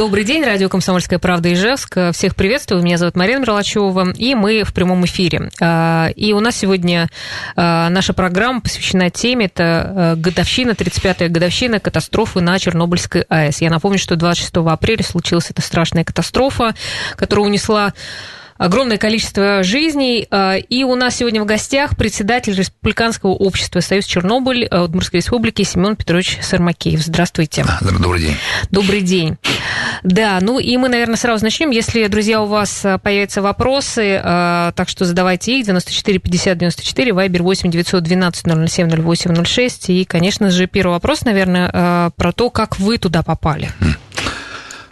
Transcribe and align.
Добрый 0.00 0.24
день, 0.24 0.42
радио 0.42 0.70
«Комсомольская 0.70 1.18
правда» 1.18 1.52
Ижевск. 1.52 1.98
Всех 2.14 2.34
приветствую, 2.34 2.82
меня 2.82 2.96
зовут 2.96 3.16
Марина 3.16 3.40
Мерлачева, 3.40 4.12
и 4.12 4.34
мы 4.34 4.64
в 4.64 4.72
прямом 4.72 5.04
эфире. 5.04 5.50
А, 5.60 6.08
и 6.16 6.32
у 6.32 6.40
нас 6.40 6.56
сегодня 6.56 7.10
а, 7.54 7.90
наша 7.90 8.14
программа 8.14 8.62
посвящена 8.62 9.10
теме, 9.10 9.44
это 9.44 9.62
а, 9.62 10.16
годовщина, 10.16 10.70
35-я 10.70 11.28
годовщина 11.28 11.80
катастрофы 11.80 12.40
на 12.40 12.58
Чернобыльской 12.58 13.26
АЭС. 13.28 13.60
Я 13.60 13.68
напомню, 13.68 13.98
что 13.98 14.16
26 14.16 14.56
апреля 14.68 15.02
случилась 15.02 15.50
эта 15.50 15.60
страшная 15.60 16.04
катастрофа, 16.04 16.74
которая 17.16 17.44
унесла 17.44 17.92
огромное 18.60 18.98
количество 18.98 19.62
жизней. 19.62 20.26
А, 20.30 20.56
и 20.56 20.84
у 20.84 20.94
нас 20.94 21.16
сегодня 21.16 21.42
в 21.42 21.46
гостях 21.46 21.96
председатель 21.96 22.54
Республиканского 22.54 23.30
общества 23.30 23.80
«Союз 23.80 24.04
Чернобыль» 24.04 24.68
Удмуртской 24.70 25.20
республики 25.20 25.62
Семен 25.62 25.96
Петрович 25.96 26.38
Сармакеев. 26.42 27.00
Здравствуйте. 27.00 27.64
Добрый 27.80 28.20
день. 28.20 28.36
Добрый 28.70 29.00
день. 29.00 29.38
Да, 30.02 30.38
ну 30.42 30.58
и 30.58 30.76
мы, 30.76 30.90
наверное, 30.90 31.16
сразу 31.16 31.42
начнем. 31.42 31.70
Если, 31.70 32.06
друзья, 32.08 32.42
у 32.42 32.46
вас 32.46 32.84
а, 32.84 32.98
появятся 32.98 33.40
вопросы, 33.40 34.20
а, 34.22 34.72
так 34.72 34.90
что 34.90 35.06
задавайте 35.06 35.58
их. 35.58 35.64
94 35.64 36.18
50 36.18 36.58
94, 36.58 37.12
Вайбер 37.14 37.42
8 37.42 37.70
912 37.70 38.68
007 38.68 39.02
08 39.02 39.44
06. 39.44 39.88
И, 39.88 40.04
конечно 40.04 40.50
же, 40.50 40.66
первый 40.66 40.92
вопрос, 40.92 41.22
наверное, 41.22 42.10
про 42.10 42.32
то, 42.32 42.50
как 42.50 42.78
вы 42.78 42.98
туда 42.98 43.22
попали. 43.22 43.70
Хм. 43.80 43.94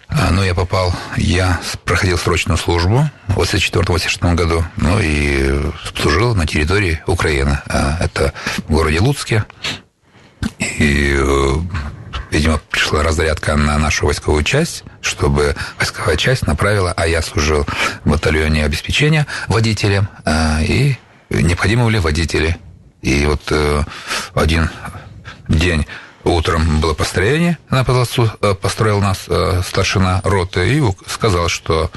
А, 0.09 0.31
ну, 0.31 0.43
я 0.43 0.55
попал, 0.55 0.93
я 1.17 1.61
проходил 1.85 2.17
срочную 2.17 2.57
службу 2.57 3.09
в 3.29 3.39
84-86 3.39 4.35
году, 4.35 4.65
ну 4.77 4.99
и 5.01 5.71
служил 5.95 6.35
на 6.35 6.47
территории 6.47 7.03
Украины. 7.07 7.61
А, 7.67 7.99
это 8.01 8.33
в 8.67 8.73
городе 8.73 9.01
Луцке. 9.01 9.45
И, 10.59 11.15
э, 11.19 11.55
видимо, 12.31 12.59
пришла 12.71 13.03
разрядка 13.03 13.57
на 13.57 13.77
нашу 13.79 14.07
войсковую 14.07 14.45
часть, 14.45 14.85
чтобы 15.03 15.55
войсковая 15.79 16.17
часть 16.17 16.47
направила, 16.47 16.93
а 16.97 17.07
я 17.07 17.21
служил 17.21 17.67
в 18.05 18.11
батальоне 18.11 18.65
обеспечения 18.65 19.27
водителем, 19.47 20.09
а, 20.25 20.61
и 20.63 20.97
необходимы 21.31 21.85
были 21.85 21.99
водители. 21.99 22.57
И 23.03 23.27
вот 23.27 23.43
э, 23.51 23.85
один 24.35 24.71
день 25.49 25.87
Утром 26.29 26.81
было 26.81 26.93
построение 26.93 27.57
на 27.71 27.85
плацу, 27.85 28.31
э, 28.43 28.55
построил 28.55 29.01
нас 29.01 29.25
э, 29.29 29.63
старшина 29.67 30.21
роты 30.25 30.69
и 30.69 30.83
сказал, 31.07 31.49
что 31.49 31.91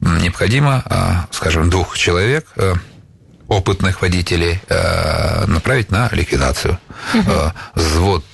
необходимо, 0.00 0.82
э, 0.86 1.12
скажем, 1.30 1.68
двух 1.68 1.98
человек, 1.98 2.46
опытных 3.46 4.00
водителей, 4.00 4.58
направить 5.46 5.90
на 5.90 6.08
ликвидацию. 6.10 6.78
Угу. 7.12 7.32
Взвод, 7.74 8.24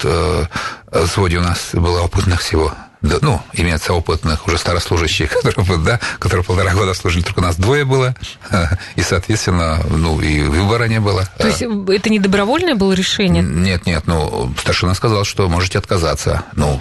взводе 0.87 1.39
у 1.39 1.43
нас 1.43 1.71
было 1.73 2.03
опытных 2.03 2.41
всего 2.41 2.73
ну, 3.03 3.41
имеется 3.53 3.93
опытных 3.93 4.47
уже 4.47 4.59
старослужащих, 4.59 5.31
которые, 5.43 5.79
да, 5.79 6.01
которые 6.19 6.45
полтора 6.45 6.75
года 6.75 6.95
служили, 6.95 7.23
только 7.23 7.41
у 7.41 7.43
нас 7.43 7.57
двое 7.57 7.85
было, 7.85 8.15
и, 8.97 9.03
соответственно, 9.03 9.81
ну, 9.89 10.21
и 10.21 10.43
выбора 10.43 10.85
не 10.85 11.01
было. 11.01 11.29
То 11.39 11.49
есть 11.49 11.63
это 11.63 12.11
не 12.11 12.19
добровольное 12.19 12.75
было 12.75 12.93
решение? 12.93 13.43
Нет, 13.43 13.87
нет, 13.87 14.05
ну, 14.07 14.53
старшина 14.59 14.95
сказал, 14.95 15.25
что 15.25 15.49
можете 15.49 15.79
отказаться. 15.79 16.45
Ну, 16.55 16.81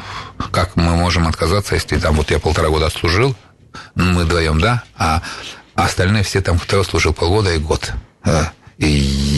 как 0.51 0.75
мы 0.75 0.95
можем 0.95 1.27
отказаться, 1.27 1.75
если 1.75 1.97
там 1.97 2.15
вот 2.15 2.31
я 2.31 2.39
полтора 2.39 2.69
года 2.69 2.89
служил, 2.89 3.35
мы 3.95 4.23
вдвоем, 4.25 4.59
да, 4.59 4.83
а 4.97 5.21
остальные 5.75 6.23
все 6.23 6.41
там, 6.41 6.59
кто 6.59 6.83
служил 6.83 7.13
полгода 7.13 7.53
и 7.53 7.59
год. 7.59 7.93
И 8.77 8.87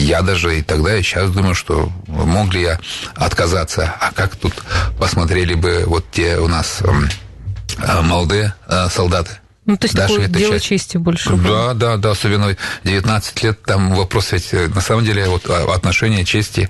я 0.02 0.22
даже 0.22 0.58
и 0.58 0.62
тогда, 0.62 0.96
и 0.96 1.02
сейчас 1.02 1.30
думаю, 1.30 1.54
что 1.54 1.90
мог 2.06 2.52
ли 2.54 2.62
я 2.62 2.80
отказаться. 3.14 3.94
А 4.00 4.12
как 4.12 4.36
тут 4.36 4.52
посмотрели 4.98 5.54
бы 5.54 5.84
вот 5.86 6.04
те 6.10 6.38
у 6.38 6.48
нас 6.48 6.82
э, 6.82 8.02
молодые 8.02 8.54
э, 8.68 8.88
солдаты. 8.90 9.30
Ну, 9.64 9.76
то 9.76 9.84
есть 9.84 9.94
Даже 9.94 10.14
такое 10.14 10.28
дело 10.28 10.54
часть. 10.54 10.66
чести 10.66 10.96
больше. 10.96 11.36
Да, 11.36 11.74
да, 11.74 11.96
да, 11.96 12.10
особенно 12.10 12.56
19 12.82 13.42
лет, 13.44 13.62
там 13.62 13.94
вопрос 13.94 14.32
ведь, 14.32 14.52
э, 14.52 14.68
на 14.68 14.80
самом 14.80 15.04
деле, 15.04 15.28
вот 15.28 15.48
отношения 15.48 16.24
чести 16.24 16.68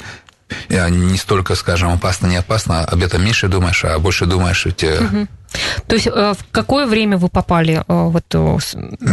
не 0.69 1.17
столько, 1.17 1.55
скажем, 1.55 1.95
опасно, 1.95 2.27
не 2.27 2.37
опасно, 2.37 2.85
об 2.85 3.03
этом 3.03 3.25
меньше 3.25 3.49
думаешь, 3.49 3.87
а 3.87 3.99
больше 3.99 4.27
думаешь 4.27 4.67
ведь... 4.67 4.85
Угу. 4.85 5.27
То 5.87 5.95
есть 5.95 6.07
в 6.07 6.37
какое 6.51 6.87
время 6.87 7.17
вы 7.17 7.31
попали 7.31 7.83
в 7.89 8.15
эту... 8.15 8.61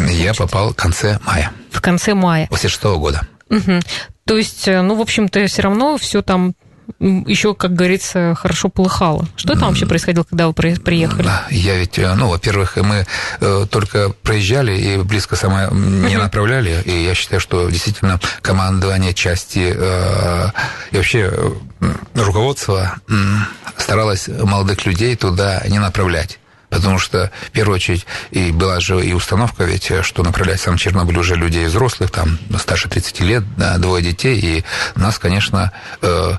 Я 0.09 0.34
попал 0.34 0.72
в 0.72 0.75
конце 0.75 1.18
мая. 1.25 1.53
В 1.72 1.79
конце 1.79 2.13
мая. 2.13 2.47
86 2.52 2.84
-го 2.84 3.00
года. 3.00 3.22
Угу. 3.50 3.80
То 4.26 4.38
есть, 4.38 4.68
э, 4.68 4.82
ну, 4.82 4.96
в 4.96 5.02
общем-то, 5.02 5.46
все 5.48 5.62
равно 5.64 5.98
все 5.98 6.22
там 6.22 6.54
еще, 7.00 7.54
как 7.54 7.76
говорится, 7.76 8.36
хорошо 8.36 8.70
полыхало. 8.70 9.28
Что 9.36 9.54
там 9.54 9.70
вообще 9.70 9.86
происходило, 9.86 10.24
когда 10.24 10.48
вы 10.48 10.54
приехали? 10.54 11.30
Я 11.52 11.76
ведь, 11.78 12.00
э, 12.00 12.14
ну, 12.16 12.30
во-первых, 12.30 12.78
мы 12.78 13.06
э, 13.40 13.66
только 13.70 14.09
проезжали 14.09 14.76
и 14.76 14.98
близко 14.98 15.36
самое 15.36 15.70
не 15.72 16.18
направляли, 16.18 16.82
и 16.86 17.04
я 17.04 17.14
считаю, 17.14 17.40
что 17.40 17.70
действительно 17.70 18.20
командование 18.42 19.14
части 19.14 19.76
и 20.92 20.96
вообще 20.96 21.32
руководство 22.16 22.96
старалось 23.78 24.28
молодых 24.28 24.86
людей 24.86 25.16
туда 25.16 25.64
не 25.68 25.80
направлять. 25.80 26.39
Потому 26.69 27.00
что, 27.00 27.31
в 27.47 27.52
первую 27.52 27.75
очередь, 27.75 28.06
и 28.31 28.52
была 28.52 28.80
же 28.80 29.03
и 29.03 29.13
установка 29.13 29.63
ведь, 29.63 29.91
что 30.03 30.24
направлять 30.24 30.62
сам 30.62 30.78
Чернобыль 30.78 31.18
уже 31.18 31.35
людей 31.35 31.66
взрослых, 31.66 32.12
там, 32.12 32.38
старше 32.59 32.90
30 32.90 33.19
лет, 33.22 33.44
да, 33.57 33.78
двое 33.78 34.03
детей, 34.03 34.40
и 34.40 34.63
нас, 34.96 35.19
конечно, 35.19 35.72
э, 36.02 36.34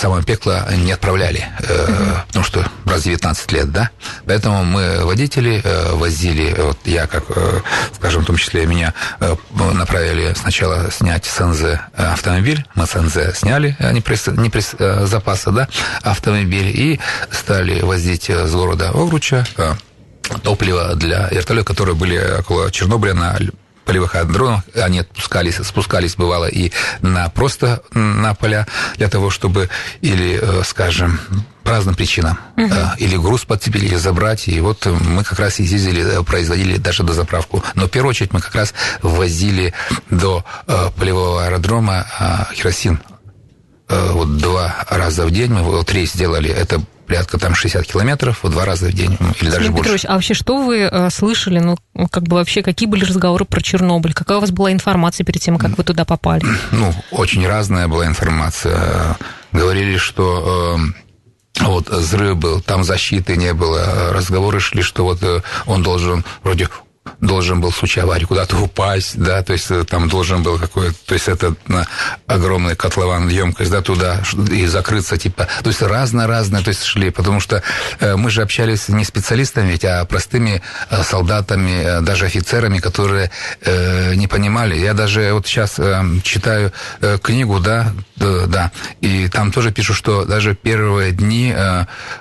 самое 0.00 0.24
пекло 0.24 0.64
не 0.70 0.92
отправляли, 0.92 1.46
э, 1.60 2.16
потому 2.26 2.44
что 2.44 2.66
раз 2.84 3.02
19 3.02 3.52
лет, 3.52 3.72
да. 3.72 3.90
Поэтому 4.26 4.64
мы 4.64 5.04
водители 5.04 5.60
э, 5.62 5.92
возили, 5.94 6.54
вот 6.58 6.78
я 6.84 7.06
как, 7.06 7.24
э, 7.28 7.60
скажем, 7.94 8.22
в 8.22 8.26
том 8.26 8.36
числе 8.36 8.66
меня 8.66 8.94
э, 9.20 9.34
направили 9.74 10.34
сначала 10.34 10.90
снять 10.90 11.24
с 11.24 11.40
НЗ 11.40 11.80
автомобиль, 11.96 12.64
мы 12.74 12.86
с 12.86 12.94
НЗ 12.94 13.36
сняли, 13.36 13.76
не 13.92 14.00
пресс, 14.00 14.26
не 14.26 14.50
пресс 14.50 14.74
запаса, 14.78 15.50
да, 15.50 15.68
автомобиль, 16.02 16.68
и 16.68 17.00
стали 17.30 17.80
возить 17.80 18.30
с 18.30 18.52
города 18.52 18.90
Огруча 18.90 19.46
топливо 20.42 20.94
для 20.94 21.28
вертолетов, 21.28 21.68
которые 21.68 21.94
были 21.94 22.18
около 22.38 22.70
Чернобыля 22.70 23.14
на 23.14 23.38
полевых 23.84 24.14
дронов, 24.30 24.62
они 24.74 25.00
отпускались, 25.00 25.56
спускались, 25.56 26.16
бывало, 26.16 26.46
и 26.46 26.72
на 27.00 27.28
просто 27.28 27.82
на 27.92 28.34
поля 28.34 28.66
для 28.96 29.08
того, 29.08 29.30
чтобы 29.30 29.68
или, 30.00 30.38
э, 30.40 30.62
скажем, 30.64 31.20
по 31.62 31.70
разным 31.70 31.94
причинам. 31.94 32.38
Угу. 32.56 32.74
Или 32.98 33.16
груз 33.16 33.44
подцепили, 33.44 33.86
или 33.86 33.96
забрать. 33.96 34.48
И 34.48 34.60
вот 34.60 34.86
мы 34.86 35.24
как 35.24 35.38
раз 35.38 35.58
ездили, 35.58 36.20
э, 36.20 36.22
производили 36.22 36.76
даже 36.76 37.02
до 37.02 37.12
заправку. 37.12 37.62
Но 37.74 37.86
в 37.86 37.90
первую 37.90 38.10
очередь 38.10 38.32
мы 38.32 38.40
как 38.40 38.54
раз 38.54 38.74
возили 39.02 39.72
до 40.10 40.44
полевого 40.96 41.44
аэродрома 41.44 42.06
керосин. 42.54 43.00
Вот 43.88 44.38
два 44.38 44.74
раза 44.88 45.26
в 45.26 45.30
день 45.30 45.52
мы 45.52 45.62
вот 45.62 45.90
рейс 45.92 46.12
сделали. 46.12 46.50
Это 46.50 46.80
порядка 47.06 47.38
там 47.38 47.54
60 47.54 47.86
километров 47.86 48.42
в 48.42 48.50
два 48.50 48.64
раза 48.64 48.86
в 48.86 48.92
день 48.92 49.16
или 49.40 49.50
даже 49.50 49.70
больше. 49.70 49.82
Петрович, 49.82 50.04
а 50.06 50.14
вообще 50.14 50.34
что 50.34 50.62
вы 50.62 50.80
э, 50.80 51.10
слышали, 51.10 51.58
ну, 51.58 51.76
как 52.10 52.24
бы 52.24 52.36
вообще, 52.36 52.62
какие 52.62 52.88
были 52.88 53.04
разговоры 53.04 53.44
про 53.44 53.60
Чернобыль? 53.60 54.14
Какая 54.14 54.38
у 54.38 54.40
вас 54.40 54.50
была 54.50 54.72
информация 54.72 55.24
перед 55.24 55.40
тем, 55.40 55.58
как 55.58 55.76
вы 55.76 55.84
туда 55.84 56.04
попали? 56.04 56.44
Ну, 56.72 56.92
очень 57.12 57.46
разная 57.46 57.88
была 57.88 58.06
информация. 58.06 59.16
Говорили, 59.52 59.96
что 59.96 60.78
э, 61.60 61.64
вот 61.64 61.88
взрыв 61.88 62.36
был, 62.36 62.60
там 62.60 62.84
защиты 62.84 63.36
не 63.36 63.52
было, 63.52 64.12
разговоры 64.12 64.60
шли, 64.60 64.82
что 64.82 65.04
вот 65.04 65.22
э, 65.22 65.42
он 65.66 65.82
должен 65.82 66.24
вроде 66.42 66.68
должен 67.20 67.60
был 67.60 67.70
в 67.70 67.76
случае 67.76 68.04
аварии 68.04 68.24
куда-то 68.24 68.56
упасть, 68.56 69.18
да, 69.18 69.42
то 69.42 69.52
есть 69.52 69.70
э, 69.70 69.84
там 69.84 70.08
должен 70.08 70.42
был 70.42 70.58
какой-то, 70.58 70.94
то 71.06 71.14
есть 71.14 71.28
это 71.28 71.54
на 71.66 71.86
огромный 72.26 72.76
котлован, 72.76 73.28
емкость, 73.28 73.70
да, 73.70 73.82
туда 73.82 74.22
и 74.50 74.66
закрыться, 74.66 75.16
типа, 75.16 75.48
то 75.62 75.68
есть 75.68 75.82
разно-разно, 75.82 76.62
то 76.62 76.68
есть 76.68 76.84
шли, 76.84 77.10
потому 77.10 77.40
что 77.40 77.62
э, 78.00 78.16
мы 78.16 78.30
же 78.30 78.42
общались 78.42 78.88
не 78.88 79.04
специалистами, 79.04 79.72
ведь, 79.72 79.84
а 79.84 80.04
простыми 80.04 80.62
э, 80.90 81.02
солдатами, 81.02 82.02
даже 82.02 82.26
офицерами, 82.26 82.78
которые 82.78 83.30
не 84.14 84.26
понимали. 84.26 84.76
Я 84.76 84.94
даже 84.94 85.32
вот 85.32 85.46
сейчас 85.46 85.78
читаю 86.22 86.72
книгу, 87.22 87.58
да, 87.60 87.92
да, 88.16 88.70
и 89.00 89.28
там 89.28 89.52
тоже 89.52 89.72
пишут, 89.72 89.96
что 89.96 90.24
даже 90.24 90.54
первые 90.54 91.12
дни, 91.12 91.54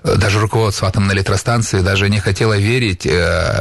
даже 0.03 0.39
руководство 0.39 0.87
атомной 0.87 1.15
электростанции 1.15 1.81
даже 1.81 2.09
не 2.09 2.19
хотело 2.19 2.57
верить, 2.57 3.07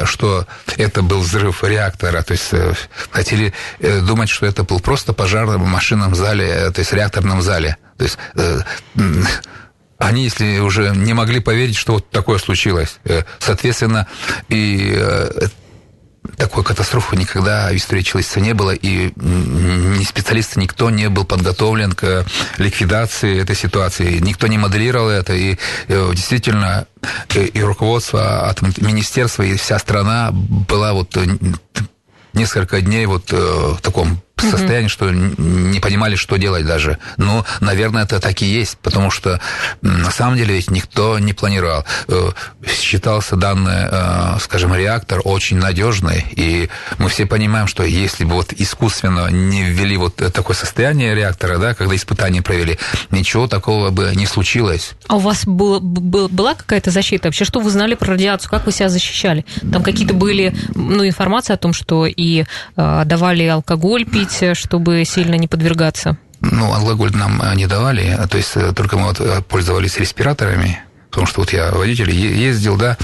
что 0.05 0.45
это 0.77 1.01
был 1.13 1.21
взрыв 1.21 1.63
реактора, 1.63 2.23
то 2.23 2.33
есть 2.33 2.49
э, 2.53 2.73
хотели 3.11 3.53
э, 3.79 4.01
думать, 4.01 4.29
что 4.29 4.47
это 4.47 4.63
был 4.63 4.79
просто 4.79 5.13
пожар 5.13 5.45
в 5.45 5.65
машинном 5.65 6.15
зале, 6.15 6.47
э, 6.47 6.71
то 6.71 6.79
есть 6.79 6.91
реакторном 6.93 7.41
зале. 7.41 7.77
То 7.97 8.03
есть 8.05 8.17
они, 9.99 10.23
если 10.23 10.59
уже 10.59 10.89
не 10.95 11.13
могли 11.13 11.39
поверить, 11.39 11.77
что 11.77 11.93
вот 11.93 12.09
такое 12.09 12.39
случилось. 12.39 12.97
Соответственно, 13.39 14.07
и 14.49 14.99
такой 16.37 16.63
катастрофы 16.63 17.15
никогда 17.15 17.69
в 17.69 17.75
истории 17.75 18.01
человечества 18.01 18.39
не 18.39 18.53
было, 18.53 18.71
и 18.71 19.13
ни 19.15 20.03
специалисты, 20.03 20.59
никто 20.59 20.89
не 20.89 21.09
был 21.09 21.25
подготовлен 21.25 21.93
к 21.93 22.25
ликвидации 22.57 23.41
этой 23.41 23.55
ситуации, 23.55 24.19
никто 24.19 24.47
не 24.47 24.57
моделировал 24.57 25.09
это, 25.09 25.33
и 25.33 25.57
э, 25.87 26.11
действительно 26.13 26.87
и 27.33 27.61
руководство 27.61 28.47
от 28.49 28.61
министерства, 28.81 29.43
и 29.43 29.55
вся 29.55 29.79
страна 29.79 30.29
была 30.31 30.93
вот 30.93 31.15
э, 31.17 31.25
несколько 32.33 32.81
дней 32.81 33.05
вот 33.05 33.31
э, 33.31 33.35
в 33.35 33.81
таком 33.81 34.21
состоянии, 34.41 34.87
что 34.87 35.09
не 35.11 35.79
понимали, 35.79 36.15
что 36.15 36.37
делать 36.37 36.65
даже. 36.65 36.97
Но, 37.17 37.45
наверное, 37.61 38.03
это 38.03 38.19
так 38.19 38.41
и 38.41 38.45
есть, 38.45 38.77
потому 38.77 39.11
что 39.11 39.39
на 39.81 40.11
самом 40.11 40.37
деле 40.37 40.55
ведь 40.55 40.69
никто 40.69 41.19
не 41.19 41.33
планировал. 41.33 41.85
Э, 42.07 42.31
считался 42.67 43.35
данный, 43.35 43.87
э, 43.89 44.39
скажем, 44.39 44.73
реактор 44.75 45.21
очень 45.23 45.57
надежный, 45.57 46.25
и 46.31 46.69
мы 46.97 47.09
все 47.09 47.25
понимаем, 47.25 47.67
что 47.67 47.83
если 47.83 48.25
бы 48.25 48.33
вот 48.33 48.53
искусственно 48.53 49.29
не 49.29 49.63
ввели 49.63 49.97
вот 49.97 50.15
такое 50.15 50.55
состояние 50.55 51.15
реактора, 51.15 51.57
да, 51.57 51.73
когда 51.73 51.95
испытания 51.95 52.41
провели, 52.41 52.77
ничего 53.11 53.47
такого 53.47 53.89
бы 53.89 54.11
не 54.15 54.25
случилось. 54.25 54.93
А 55.07 55.15
у 55.15 55.19
вас 55.19 55.45
было, 55.45 55.79
была 55.79 56.55
какая-то 56.55 56.91
защита? 56.91 57.27
Вообще, 57.27 57.45
что 57.45 57.59
вы 57.59 57.69
знали 57.69 57.95
про 57.95 58.11
радиацию? 58.13 58.49
Как 58.49 58.65
вы 58.65 58.71
себя 58.71 58.89
защищали? 58.89 59.45
Там 59.71 59.83
какие-то 59.83 60.13
были, 60.13 60.55
ну, 60.75 61.05
информация 61.05 61.55
о 61.55 61.57
том, 61.57 61.73
что 61.73 62.05
и 62.05 62.43
э, 62.75 63.01
давали 63.05 63.45
алкоголь 63.45 64.05
пить, 64.05 64.22
пить, 64.23 64.57
чтобы 64.57 65.03
сильно 65.05 65.35
не 65.35 65.47
подвергаться? 65.47 66.17
Ну, 66.41 66.73
алкоголь 66.73 67.11
нам 67.15 67.41
э, 67.41 67.55
не 67.55 67.67
давали, 67.67 68.19
то 68.29 68.37
есть 68.37 68.51
э, 68.55 68.73
только 68.73 68.97
мы 68.97 69.07
вот 69.07 69.19
э, 69.21 69.41
пользовались 69.47 69.97
респираторами, 69.97 70.79
потому 71.09 71.25
что 71.25 71.39
вот 71.41 71.53
я 71.53 71.71
водитель 71.71 72.11
ездил, 72.11 72.75
да, 72.75 72.97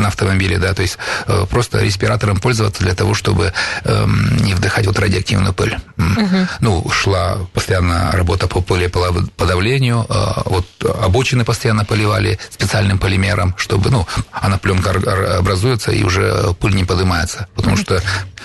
на 0.00 0.08
автомобиле, 0.08 0.58
да, 0.58 0.74
то 0.74 0.82
есть 0.82 0.98
э, 1.26 1.46
просто 1.48 1.82
респиратором 1.82 2.38
пользоваться 2.38 2.82
для 2.82 2.94
того, 2.94 3.14
чтобы 3.14 3.52
э, 3.84 4.06
не 4.40 4.54
вдыхать 4.54 4.86
вот 4.86 4.98
радиоактивную 4.98 5.52
пыль. 5.52 5.76
Угу. 5.98 6.48
Ну, 6.60 6.90
шла 6.90 7.38
постоянно 7.52 8.10
работа 8.12 8.46
по 8.46 8.60
пылеподавлению, 8.60 10.06
э, 10.08 10.42
вот 10.46 10.66
обочины 10.84 11.44
постоянно 11.44 11.84
поливали 11.84 12.38
специальным 12.50 12.98
полимером, 12.98 13.54
чтобы, 13.56 13.90
ну, 13.90 14.06
она 14.32 14.58
пленка 14.58 14.90
образуется 15.38 15.92
и 15.92 16.02
уже 16.02 16.54
пыль 16.60 16.74
не 16.74 16.84
поднимается, 16.84 17.48
потому 17.54 17.74
угу. 17.74 17.82
что 17.82 18.02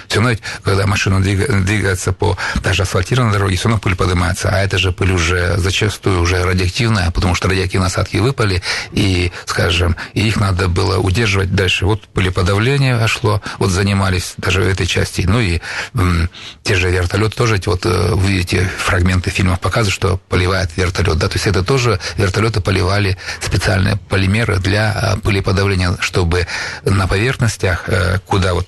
все 0.08 0.20
равно, 0.20 0.38
когда 0.64 0.88
машина 0.88 1.22
двигается 1.22 2.14
по 2.14 2.38
даже 2.64 2.84
асфальтированной 2.84 3.34
дороге, 3.34 3.56
все 3.58 3.70
равно 3.70 3.80
пыль 3.82 3.96
поднимается, 3.96 4.50
а 4.50 4.60
эта 4.60 4.78
же 4.78 4.92
пыль 4.92 5.12
уже 5.12 5.58
зачастую 5.58 6.22
уже 6.22 6.44
радиоактивная, 6.44 7.12
потому 7.12 7.36
что 7.36 7.48
радиоактивные 7.48 7.88
осадки 7.88 8.18
выпали, 8.18 8.62
и, 8.92 9.32
скажем, 9.46 9.96
их 10.14 10.38
надо 10.38 10.68
было 10.68 10.98
удерживать 10.98 11.54
дальше. 11.54 11.86
Вот 11.86 12.04
пылеподавление 12.08 13.06
шло, 13.08 13.42
вот 13.60 13.72
занимались 13.72 14.34
даже 14.38 14.62
в 14.62 14.68
этой 14.68 14.86
части. 14.86 15.22
Ну 15.28 15.40
и 15.40 15.62
м, 15.94 16.30
те 16.64 16.76
же 16.76 16.90
вертолеты 16.90 17.36
тоже, 17.36 17.62
вот 17.66 17.86
э, 17.86 18.14
вы 18.14 18.28
видите, 18.32 18.70
фрагменты 18.78 19.30
фильмов 19.30 19.60
показывают, 19.60 19.94
что 19.94 20.18
поливает 20.30 20.72
вертолет. 20.76 21.18
Да, 21.18 21.28
то 21.28 21.36
есть 21.36 21.48
это 21.48 21.64
тоже 21.64 22.00
вертолеты 22.18 22.62
поливали 22.62 23.18
специальные 23.42 23.98
полимеры 24.10 24.58
для 24.58 25.16
э, 25.16 25.20
пылеподавления, 25.20 25.98
чтобы 26.00 26.48
на 26.84 27.08
поверхностях, 27.08 27.84
э, 27.88 28.20
куда 28.26 28.54
вот 28.54 28.68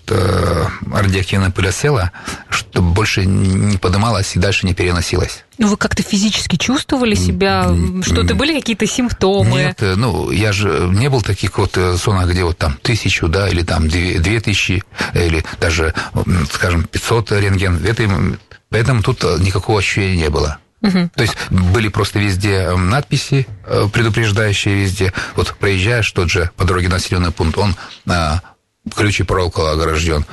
радиоактивная 0.91 1.26
пыль 1.53 1.71
села, 1.71 2.11
чтобы 2.49 2.91
больше 2.91 3.25
не 3.25 3.77
поднималась 3.77 4.35
и 4.35 4.39
дальше 4.39 4.65
не 4.65 4.73
переносилась. 4.73 5.43
Ну, 5.57 5.67
вы 5.67 5.77
как-то 5.77 6.03
физически 6.03 6.55
чувствовали 6.55 7.15
себя? 7.15 7.73
Что-то 8.03 8.35
были 8.35 8.53
какие-то 8.59 8.85
симптомы? 8.85 9.57
Нет, 9.57 9.81
э, 9.81 9.95
ну, 9.95 10.29
я 10.31 10.51
же 10.51 10.89
не 10.91 11.09
был 11.09 11.21
таких 11.21 11.57
вот 11.57 11.77
э, 11.77 11.93
зонах, 11.93 12.29
где 12.29 12.43
вот 12.43 12.57
там 12.57 12.77
тысячу, 12.81 13.27
да, 13.27 13.49
или 13.49 13.63
там 13.63 13.87
две, 13.87 14.19
две 14.19 14.39
тысячи, 14.39 14.83
или 15.13 15.43
даже, 15.59 15.93
скажем, 16.51 16.83
500 16.83 17.31
рентген. 17.31 17.83
Это, 17.83 18.37
поэтому 18.69 19.01
тут 19.01 19.23
э, 19.23 19.37
никакого 19.39 19.79
ощущения 19.79 20.15
не 20.15 20.29
было. 20.29 20.59
Угу. 20.83 21.09
То 21.15 21.23
есть 21.23 21.35
были 21.49 21.87
просто 21.87 22.19
везде 22.19 22.69
надписи, 22.75 23.47
предупреждающие 23.93 24.75
везде. 24.75 25.11
Вот 25.35 25.55
проезжаешь 25.59 26.11
тот 26.11 26.29
же 26.29 26.51
по 26.55 26.65
дороге 26.65 26.87
населенный 26.87 27.31
пункт, 27.31 27.57
он 27.57 27.75
а, 28.07 28.41
ключи 28.95 29.23
проволокой 29.23 29.71
огражден 29.73 30.23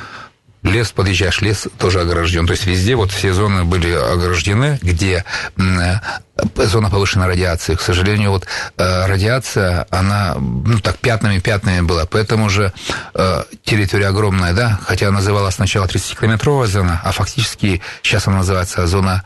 лес 0.64 0.93
подъезжаешь, 0.93 1.40
лес 1.43 1.69
тоже 1.78 2.00
огражден. 2.00 2.46
То 2.46 2.52
есть 2.52 2.66
везде 2.66 2.96
вот 2.96 3.12
все 3.12 3.32
зоны 3.32 3.64
были 3.64 3.93
ограждены, 3.93 4.78
где 4.82 5.25
э, 5.56 6.64
зона 6.66 6.90
повышенной 6.90 7.26
радиации. 7.26 7.75
К 7.75 7.81
сожалению, 7.81 8.31
вот 8.31 8.46
э, 8.76 9.06
радиация, 9.06 9.87
она, 9.90 10.34
ну 10.37 10.81
так, 10.81 10.96
пятнами-пятнами 10.99 11.82
была. 11.82 12.06
Поэтому 12.06 12.49
же 12.49 12.72
э, 13.14 13.43
территория 13.62 14.08
огромная, 14.08 14.55
да, 14.55 14.81
хотя 14.82 15.11
называлась 15.11 15.56
сначала 15.56 15.84
30-километровая 15.84 16.66
зона, 16.66 17.00
а 17.05 17.12
фактически 17.12 17.82
сейчас 18.02 18.26
она 18.26 18.38
называется 18.38 18.87
зона 18.87 19.22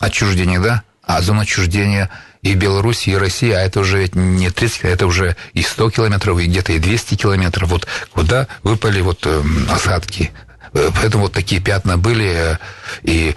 отчуждения, 0.00 0.58
да, 0.58 0.82
а 1.04 1.22
зона 1.22 1.42
отчуждения 1.42 2.10
и 2.42 2.54
Беларуси, 2.54 3.10
и 3.10 3.14
России, 3.14 3.52
а 3.52 3.60
это 3.60 3.78
уже 3.78 3.98
ведь 3.98 4.16
не 4.16 4.50
30, 4.50 4.82
это 4.82 5.06
уже 5.06 5.36
и 5.52 5.62
100 5.62 5.90
километров, 5.90 6.40
и 6.40 6.46
где-то 6.46 6.72
и 6.72 6.80
200 6.80 7.14
километров. 7.14 7.68
Вот 7.68 7.86
куда 8.12 8.48
выпали 8.64 9.00
вот 9.00 9.24
осадки 9.70 10.32
Поэтому 10.72 11.24
вот 11.24 11.32
такие 11.32 11.60
пятна 11.60 11.98
были, 11.98 12.58
и 13.02 13.34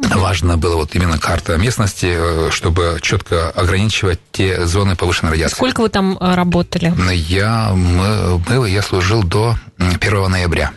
Важно 0.00 0.56
было 0.56 0.76
вот 0.76 0.94
именно 0.94 1.18
карта 1.18 1.56
местности, 1.56 2.06
э, 2.08 2.50
чтобы 2.52 2.98
четко 3.02 3.50
ограничивать 3.50 4.20
те 4.30 4.64
зоны 4.64 4.94
повышенной 4.94 5.32
радиации. 5.32 5.56
Сколько 5.56 5.80
вы 5.80 5.88
там 5.88 6.16
э, 6.20 6.34
работали? 6.34 6.94
Я, 7.12 7.72
мы, 7.72 8.38
мы, 8.48 8.70
я 8.70 8.82
служил 8.82 9.24
до 9.24 9.56
1 9.78 10.30
ноября. 10.30 10.72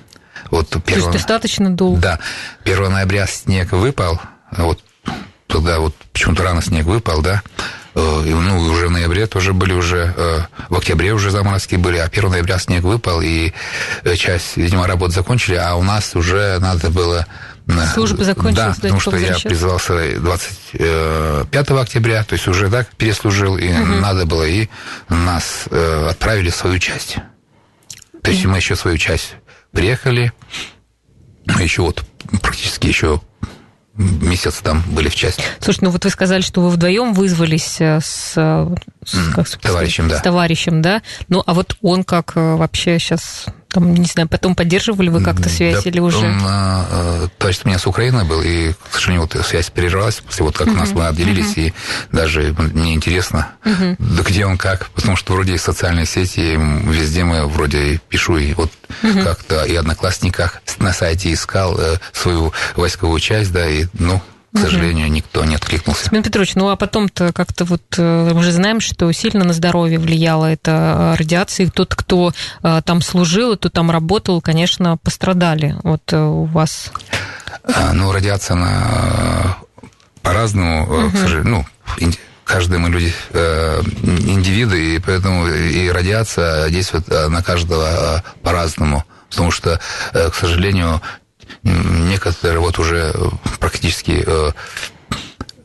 Вот 0.50 0.76
1, 0.76 0.82
То 0.82 0.94
есть 0.94 1.12
достаточно 1.12 1.70
долго? 1.70 2.02
Да. 2.02 2.20
1 2.66 2.92
ноября 2.92 3.28
снег 3.28 3.74
выпал, 3.74 4.20
вот 4.58 4.80
тогда 5.48 5.80
вот 5.80 5.96
почему-то 6.14 6.44
рано 6.44 6.62
снег 6.62 6.86
выпал, 6.86 7.22
да, 7.22 7.44
ну, 7.96 8.60
уже 8.72 8.88
в 8.88 8.92
ноябре 8.92 9.28
тоже 9.28 9.54
были 9.54 9.74
уже, 9.74 10.14
э, 10.16 10.40
в 10.70 10.78
октябре 10.78 11.14
уже 11.14 11.30
заморозки 11.30 11.76
были, 11.76 11.98
а 11.98 12.06
1 12.06 12.30
ноября 12.30 12.58
снег 12.60 12.84
выпал, 12.84 13.22
и 13.22 13.54
э, 14.04 14.16
часть, 14.16 14.58
видимо, 14.58 14.88
работ 14.88 15.12
закончили, 15.12 15.56
а 15.56 15.76
у 15.76 15.84
нас 15.84 16.16
уже 16.16 16.58
надо 16.60 16.90
было 16.90 17.26
Служба 17.94 18.24
закончилась, 18.26 18.56
да, 18.56 18.74
потому 18.82 19.00
что 19.00 19.16
я 19.16 19.38
призвался 19.38 20.20
25 20.20 21.72
октября, 21.72 22.24
то 22.24 22.34
есть 22.34 22.48
уже 22.48 22.70
так 22.70 22.90
переслужил, 22.98 23.56
и 23.56 23.72
угу. 23.72 23.94
надо 23.96 24.26
было, 24.26 24.44
и 24.44 24.68
нас 25.08 25.68
отправили 25.68 26.50
в 26.50 26.56
свою 26.56 26.80
часть. 26.80 27.18
То 28.24 28.32
есть 28.32 28.44
мы 28.46 28.58
еще 28.58 28.76
свою 28.76 28.98
часть 28.98 29.36
приехали, 29.72 30.34
еще 31.46 31.84
вот 31.84 32.04
практически 32.42 32.88
еще 32.88 33.22
месяц 33.96 34.62
там 34.62 34.84
были 34.88 35.10
в 35.10 35.16
части. 35.16 35.44
Слушай, 35.60 35.80
ну 35.84 35.90
вот 35.90 36.04
вы 36.04 36.10
сказали, 36.10 36.42
что 36.42 36.62
вы 36.62 36.70
вдвоем 36.70 37.14
вызвались 37.14 37.82
э, 37.82 38.00
с, 38.02 38.34
с 38.34 39.34
как, 39.34 39.48
товарищем, 39.58 40.08
да. 40.08 40.18
С 40.18 40.22
товарищем, 40.22 40.82
да. 40.82 41.02
Ну, 41.28 41.44
а 41.46 41.54
вот 41.54 41.78
он 41.82 42.04
как 42.04 42.34
э, 42.36 42.56
вообще 42.56 43.00
сейчас 43.00 43.46
там, 43.72 43.94
не 43.94 44.06
знаю, 44.06 44.28
потом 44.28 44.56
поддерживали 44.56 45.10
вы 45.10 45.24
как-то 45.24 45.50
связь 45.50 45.84
да, 45.84 45.90
или 45.90 46.00
уже? 46.00 46.18
Он, 46.18 46.42
э, 46.44 47.28
товарищ 47.38 47.62
у 47.64 47.68
меня 47.68 47.80
с 47.80 47.88
Украины 47.88 48.26
был, 48.26 48.42
и, 48.42 48.74
к 48.74 48.94
сожалению, 48.94 49.28
вот 49.32 49.46
связь 49.46 49.70
прервалась 49.70 50.16
после 50.16 50.46
вот 50.46 50.58
как 50.58 50.68
uh-huh. 50.68 50.74
у 50.74 50.76
нас 50.76 50.92
мы 50.92 51.08
отделились, 51.08 51.56
uh-huh. 51.56 51.68
и 51.68 51.74
даже 52.12 52.54
мне 52.58 52.94
интересно, 52.94 53.52
uh-huh. 53.64 53.96
да 53.98 54.24
где 54.24 54.46
он 54.46 54.58
как, 54.58 54.90
потому 54.90 55.16
что 55.16 55.34
вроде 55.34 55.58
социальные 55.58 56.06
сети, 56.06 56.60
везде 56.86 57.24
мы 57.24 57.48
вроде 57.48 58.00
пишу, 58.10 58.38
и 58.38 58.54
вот 58.54 58.72
uh-huh. 59.04 59.24
как-то 59.24 59.64
и 59.64 59.76
одноклассниках 59.76 60.62
на 60.80 60.94
сайте 60.94 61.34
искал 61.34 61.80
э, 61.80 61.98
свою 62.12 62.54
войсковую 62.76 63.20
часть, 63.20 63.52
да, 63.52 63.68
и, 63.68 63.86
ну, 63.94 64.22
к 64.54 64.60
сожалению, 64.60 65.10
никто 65.10 65.46
не 65.46 65.56
откликнулся. 65.92 66.10
Семен 66.10 66.24
Петрович, 66.24 66.56
ну 66.56 66.70
а 66.70 66.76
потом-то 66.76 67.34
как-то 67.34 67.66
вот 67.66 67.82
э, 67.98 68.32
мы 68.34 68.44
же 68.44 68.52
знаем, 68.52 68.80
что 68.80 69.12
сильно 69.12 69.44
на 69.44 69.54
здоровье 69.54 70.00
влияла 70.00 70.46
эта 70.46 71.16
радиация. 71.18 71.66
И 71.66 71.70
тот, 71.70 71.96
кто 71.96 72.34
э, 72.64 72.82
там 72.84 73.02
служил, 73.02 73.58
кто 73.58 73.70
там 73.70 73.92
работал, 73.92 74.42
конечно, 74.42 74.98
пострадали. 74.98 75.76
Вот 75.84 76.02
э, 76.14 76.18
у 76.18 76.46
вас... 76.46 76.92
А, 77.64 77.94
ну, 77.94 78.12
радиация, 78.12 78.56
она 78.56 79.58
по-разному, 80.22 80.84
угу. 80.84 81.12
к 81.12 81.18
сожалению, 81.18 81.66
ну, 82.00 82.12
каждый 82.46 82.80
мы 82.80 82.90
люди, 82.90 83.14
индивиды, 83.34 84.96
и 84.96 85.00
поэтому 85.00 85.48
и 85.48 85.90
радиация 85.90 86.70
действует 86.70 87.08
на 87.08 87.42
каждого 87.42 88.24
по-разному. 88.44 89.04
Потому 89.30 89.52
что, 89.52 89.80
к 90.12 90.36
сожалению, 90.36 91.02
некоторые 91.64 92.60
вот 92.60 92.80
уже 92.80 93.12
э, 93.14 93.30
практически 93.60 94.26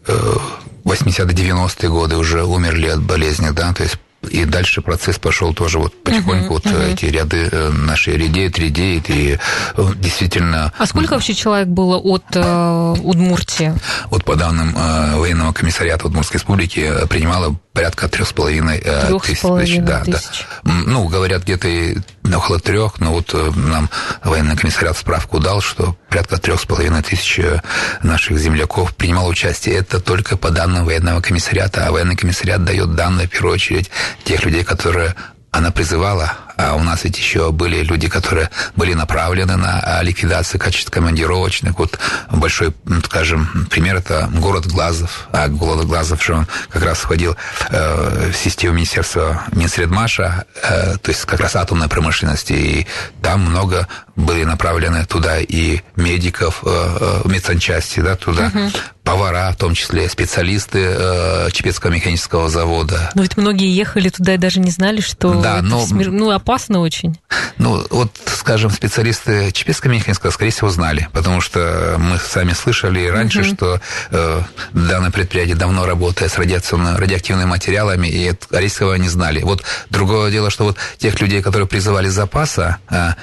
80-90-е 0.07 1.69
э, 1.69 1.87
э, 1.87 1.89
годы 1.89 2.17
уже 2.17 2.45
умерли 2.45 2.89
от 2.89 3.03
болезни, 3.03 3.51
да, 3.51 3.73
то 3.73 3.83
есть 3.83 3.97
и 4.31 4.45
дальше 4.45 4.83
процесс 4.83 5.19
пошел 5.21 5.55
тоже 5.55 5.79
вот 5.79 6.03
потихоньку, 6.03 6.55
uh-huh, 6.55 6.65
вот 6.65 6.67
uh-huh. 6.67 6.95
эти 6.95 7.05
ряды 7.05 7.49
наши 7.71 8.11
редеют, 8.11 8.59
редеют, 8.59 9.05
и 9.09 9.39
действительно... 9.99 10.73
А 10.77 10.87
сколько 10.87 11.13
вообще 11.13 11.33
человек 11.33 11.69
было 11.69 11.97
от 11.97 12.25
э, 12.35 12.95
Удмуртии? 13.05 13.73
Вот 14.11 14.25
по 14.25 14.35
данным 14.35 14.75
э, 14.77 15.17
военного 15.17 15.53
комиссариата 15.53 16.09
Удмуртской 16.09 16.41
республики 16.41 16.93
принимало 17.09 17.57
порядка 17.73 18.09
трех 18.09 18.29
с 18.29 18.33
половиной 18.33 18.81
тысяч. 19.23 19.81
Да, 19.83 20.03
да. 20.05 20.19
Ну, 20.65 21.07
говорят, 21.07 21.45
где-то 21.45 21.69
около 22.37 22.59
трех, 22.59 22.99
но 22.99 23.13
вот 23.13 23.33
нам 23.55 23.91
военный 24.25 24.57
комиссариат 24.57 24.97
справку 24.97 25.39
дал, 25.39 25.61
что 25.61 25.95
порядка 26.09 26.39
трех 26.39 26.61
с 26.61 26.65
половиной 26.65 27.03
тысяч 27.03 27.41
наших 28.03 28.39
земляков 28.39 28.95
принимало 28.95 29.29
участие. 29.29 29.77
Это 29.77 30.01
только 30.01 30.37
по 30.37 30.51
данным 30.51 30.85
военного 30.85 31.21
комиссариата, 31.21 31.87
а 31.87 31.93
военный 31.93 32.17
комиссариат 32.17 32.65
дает 32.65 32.95
данные, 32.95 33.27
в 33.27 33.31
первую 33.31 33.55
очередь, 33.55 33.91
тех 34.25 34.45
людей, 34.45 34.65
которые 34.65 35.15
она 35.51 35.71
призывала, 35.71 36.37
а 36.57 36.75
у 36.75 36.83
нас 36.83 37.05
ведь 37.05 37.19
еще 37.19 37.53
были 37.53 37.83
люди, 37.83 38.09
которые 38.09 38.51
были 38.75 38.95
направлены 38.95 39.57
на 39.57 39.81
а, 39.81 40.03
ликвидацию 40.03 40.61
качества 40.61 40.93
командировочных. 40.93 41.79
Вот 41.79 41.99
большой, 42.31 42.75
скажем, 43.05 43.67
пример 43.71 43.97
это 43.97 44.29
город 44.33 44.67
Глазов. 44.67 45.29
А 45.33 45.49
город 45.49 45.87
Глазов, 45.87 46.23
что 46.23 46.35
он 46.35 46.47
как 46.69 46.83
раз 46.83 46.99
входил 46.99 47.37
э, 47.71 48.31
в 48.33 48.37
систему 48.37 48.75
Министерства 48.75 49.43
Минсредмаша, 49.53 50.47
э, 50.63 50.97
то 50.97 51.11
есть 51.11 51.25
как 51.25 51.41
раз 51.41 51.57
атомной 51.57 51.89
промышленности, 51.89 52.53
и 52.53 52.87
там 53.23 53.41
много 53.41 53.87
были 54.17 54.45
направлены 54.45 55.05
туда 55.05 55.39
и 55.41 55.81
медиков, 55.97 56.63
э, 56.65 56.69
э 56.69 57.29
медсанчасти, 57.29 58.01
да, 58.01 58.17
туда, 58.17 58.47
угу 58.47 58.71
повара, 59.07 59.53
в 59.53 59.57
том 59.57 59.73
числе 59.75 60.09
специалисты 60.09 60.81
э, 60.83 61.49
Чепецкого 61.53 61.93
механического 61.93 62.51
завода. 62.51 63.11
Но 63.15 63.23
ведь 63.23 63.37
многие 63.37 63.75
ехали 63.75 64.09
туда 64.09 64.35
и 64.35 64.37
даже 64.37 64.59
не 64.59 64.71
знали, 64.73 65.01
что 65.01 65.41
да, 65.41 65.59
это 65.59 65.67
но, 65.67 65.87
смер... 65.87 66.11
ну, 66.11 66.31
опасно 66.47 66.79
очень. 66.79 67.19
Ну, 67.59 67.85
вот, 67.91 68.13
скажем, 68.27 68.71
специалисты 68.71 69.51
Чепецкого 69.51 69.91
механического, 69.91 70.31
скорее 70.31 70.53
всего, 70.53 70.69
знали, 70.71 71.09
потому 71.13 71.41
что 71.41 71.97
мы 71.99 72.19
сами 72.19 72.53
слышали 72.53 73.05
раньше, 73.09 73.41
угу. 73.41 73.49
что 73.49 73.81
э, 74.13 74.43
данное 74.73 75.11
предприятие 75.11 75.57
давно 75.57 75.87
работает 75.87 76.31
с 76.31 76.39
радиоактивными 76.39 77.47
материалами, 77.47 78.07
и 78.07 78.33
Арийского 78.53 78.95
не 78.95 79.09
знали. 79.09 79.43
Вот 79.43 79.65
другое 79.91 80.31
дело, 80.31 80.51
что 80.51 80.65
вот 80.65 80.77
тех 80.99 81.21
людей, 81.21 81.43
которые 81.43 81.67
призывали 81.67 82.07
запаса, 82.07 82.77
э, 82.91 83.15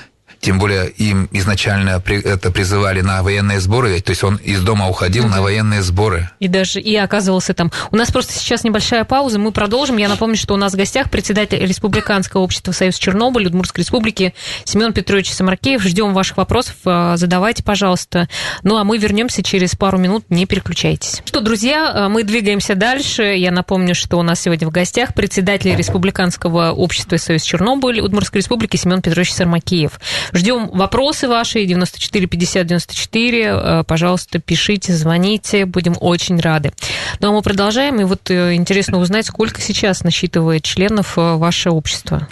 тем 0.44 0.60
более 0.60 0.90
им 0.90 1.30
изначально 1.32 2.04
это 2.06 2.52
призывали 2.52 3.00
на 3.02 3.24
военные 3.24 3.62
сборы, 3.62 4.00
то 4.02 4.12
есть 4.12 4.24
он 4.26 4.36
из 4.36 4.62
дома 4.62 4.90
уходил 4.90 5.26
угу. 5.26 5.34
на 5.34 5.42
военные 5.42 5.82
сборы. 5.82 6.30
И 6.40 6.50
даже 6.50 6.82
и 6.82 6.96
оказывался 6.98 7.54
там. 7.54 7.72
У 7.92 7.96
нас 7.96 8.12
просто 8.12 8.34
сейчас 8.34 8.66
небольшая 8.66 9.06
пауза, 9.06 9.40
мы 9.40 9.54
продолжим. 9.54 9.98
Я 9.98 10.10
напомню, 10.10 10.36
что 10.36 10.54
у 10.54 10.58
нас 10.58 10.74
в 10.74 10.76
гостях 10.76 11.10
председатель 11.10 11.66
Республиканского 11.66 12.42
общества 12.42 12.74
Союз 12.74 12.96
Чернобыль 12.96 13.48
Удмуртской 13.48 13.84
республики 13.84 14.34
Семен 14.66 14.92
Петрович 14.92 15.32
Самаркеев. 15.32 15.82
Ждем 15.82 16.14
ваших 16.14 16.36
вопросов, 16.36 16.76
а, 16.86 17.16
задавайте, 17.16 17.64
пожалуйста. 17.64 18.28
Ну 18.64 18.76
а 18.76 18.84
мы 18.84 18.98
вернемся 18.98 19.44
через 19.44 19.76
пару 19.76 19.98
минут, 19.98 20.26
не 20.28 20.46
переключайтесь. 20.46 21.22
Что, 21.24 21.40
друзья, 21.40 21.90
а, 21.94 22.10
мы 22.10 22.24
двигаемся 22.24 22.76
дальше. 22.76 23.24
Я 23.24 23.52
напомню, 23.52 23.96
что 23.96 24.18
у 24.18 24.24
нас 24.24 24.42
сегодня 24.42 24.68
в 24.68 24.72
гостях 24.72 25.14
председатель 25.14 25.74
Республиканского 25.74 26.72
общества 26.72 27.16
Союз 27.16 27.44
Чернобыль 27.44 28.02
Удмуртской 28.02 28.42
республики 28.42 28.76
Семен 28.76 29.02
Петрович 29.02 29.32
Сармакеев. 29.32 30.00
Ждем 30.34 30.70
вопросы 30.70 31.28
ваши, 31.28 31.66
94 31.66 32.28
50 32.28 32.68
94. 32.68 33.84
Пожалуйста, 33.88 34.40
пишите, 34.40 34.94
звоните, 34.94 35.66
будем 35.66 35.96
очень 36.00 36.40
рады. 36.40 36.74
Ну, 37.20 37.30
а 37.30 37.32
мы 37.32 37.42
продолжаем, 37.42 38.02
и 38.02 38.04
вот 38.04 38.30
э, 38.32 38.56
интересно 38.56 38.98
узнать, 38.98 39.28
сколько 39.28 39.62
сейчас 39.62 40.04
насчитывает 40.04 40.64
членов 40.64 41.18
э, 41.18 41.36
ваше 41.36 41.70
общество? 41.70 42.28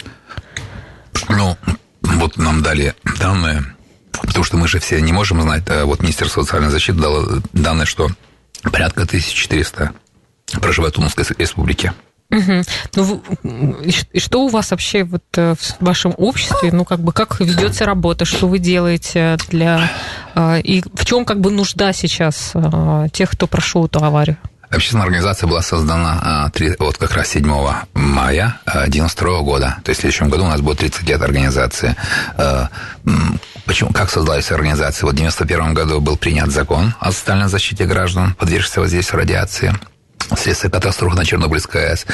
Ну, 1.28 1.56
вот 2.02 2.36
нам 2.36 2.62
дали 2.62 2.94
данные, 3.18 3.64
потому 4.10 4.44
что 4.44 4.56
мы 4.56 4.68
же 4.68 4.80
все 4.80 5.00
не 5.00 5.12
можем 5.12 5.40
знать, 5.40 5.62
а 5.68 5.84
вот 5.84 6.02
Министерство 6.02 6.42
социальной 6.42 6.70
защиты 6.70 6.98
дало 6.98 7.40
данные, 7.52 7.86
что 7.86 8.08
порядка 8.62 9.02
1400 9.02 9.92
проживают 10.60 10.96
в 10.96 11.00
Умской 11.00 11.24
республике. 11.38 11.92
Угу. 12.32 12.62
Ну, 12.96 13.22
и 14.12 14.18
что 14.18 14.44
у 14.44 14.48
вас 14.48 14.70
вообще 14.70 15.04
вот 15.04 15.22
э, 15.36 15.54
в 15.54 15.84
вашем 15.84 16.14
обществе, 16.16 16.72
ну, 16.72 16.84
как 16.86 17.00
бы, 17.00 17.12
как 17.12 17.38
ведется 17.40 17.84
работа, 17.84 18.24
что 18.24 18.48
вы 18.48 18.58
делаете 18.58 19.36
для... 19.50 19.90
Э, 20.34 20.58
и 20.60 20.82
в 20.94 21.04
чем 21.04 21.26
как 21.26 21.40
бы 21.40 21.50
нужда 21.50 21.92
сейчас 21.92 22.52
э, 22.54 23.08
тех, 23.12 23.30
кто 23.30 23.46
прошел 23.46 23.84
эту 23.84 24.02
аварию? 24.02 24.38
Общественная 24.70 25.04
организация 25.04 25.46
была 25.46 25.60
создана 25.60 26.50
вот 26.78 26.96
как 26.96 27.12
раз 27.12 27.28
7 27.28 27.46
мая 27.92 28.58
1992 28.64 29.40
года. 29.42 29.76
То 29.84 29.90
есть 29.90 29.98
в 29.98 30.00
следующем 30.00 30.30
году 30.30 30.44
у 30.44 30.48
нас 30.48 30.62
будет 30.62 30.78
30 30.78 31.06
лет 31.06 31.20
организации. 31.20 31.94
Почему, 33.66 33.90
как 33.92 34.08
создалась 34.08 34.50
организация? 34.50 35.04
Вот 35.04 35.12
в 35.12 35.20
1991 35.20 35.74
году 35.74 36.00
был 36.00 36.16
принят 36.16 36.50
закон 36.50 36.94
о 37.00 37.12
социальной 37.12 37.48
защите 37.48 37.84
граждан, 37.84 38.34
подвергшихся 38.38 38.80
воздействию 38.80 39.20
радиации 39.20 39.74
вследствие 40.36 40.70
катастрофы 40.70 41.16
на 41.16 41.24
Чернобыльской 41.24 41.90
АЭС 41.90 42.06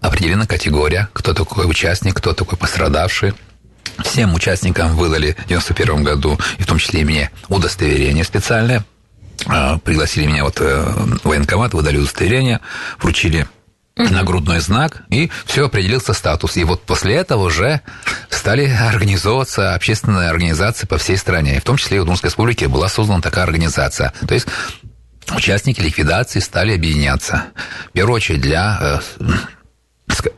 определена 0.00 0.46
категория, 0.46 1.08
кто 1.12 1.34
такой 1.34 1.68
участник, 1.68 2.16
кто 2.16 2.32
такой 2.32 2.58
пострадавший. 2.58 3.34
Всем 4.04 4.34
участникам 4.34 4.94
выдали 4.96 5.32
в 5.32 5.44
1991 5.44 6.04
году, 6.04 6.38
и 6.58 6.62
в 6.62 6.66
том 6.66 6.78
числе 6.78 7.00
и 7.00 7.04
мне, 7.04 7.30
удостоверение 7.48 8.24
специальное. 8.24 8.84
А, 9.46 9.78
пригласили 9.78 10.26
меня 10.26 10.44
вот 10.44 10.60
э, 10.60 10.82
в 11.22 11.28
военкомат, 11.28 11.72
выдали 11.72 11.98
удостоверение, 11.98 12.60
вручили 12.98 13.46
нагрудной 13.96 14.60
знак, 14.60 15.02
и 15.08 15.30
все, 15.46 15.66
определился 15.66 16.12
статус. 16.12 16.56
И 16.56 16.64
вот 16.64 16.82
после 16.82 17.14
этого 17.14 17.44
уже 17.44 17.80
стали 18.28 18.66
организовываться 18.66 19.74
общественные 19.74 20.28
организации 20.28 20.86
по 20.86 20.98
всей 20.98 21.16
стране. 21.16 21.56
И 21.56 21.60
в 21.60 21.64
том 21.64 21.76
числе 21.76 21.96
и 21.96 22.00
в 22.00 22.02
Удмуртской 22.02 22.28
республике 22.28 22.68
была 22.68 22.88
создана 22.88 23.20
такая 23.22 23.44
организация. 23.44 24.12
То 24.26 24.34
есть 24.34 24.46
участники 25.34 25.80
ликвидации 25.80 26.40
стали 26.40 26.74
объединяться. 26.74 27.44
В 27.88 27.92
первую 27.92 28.16
очередь 28.16 28.40
для 28.40 29.00
э, 29.18 29.24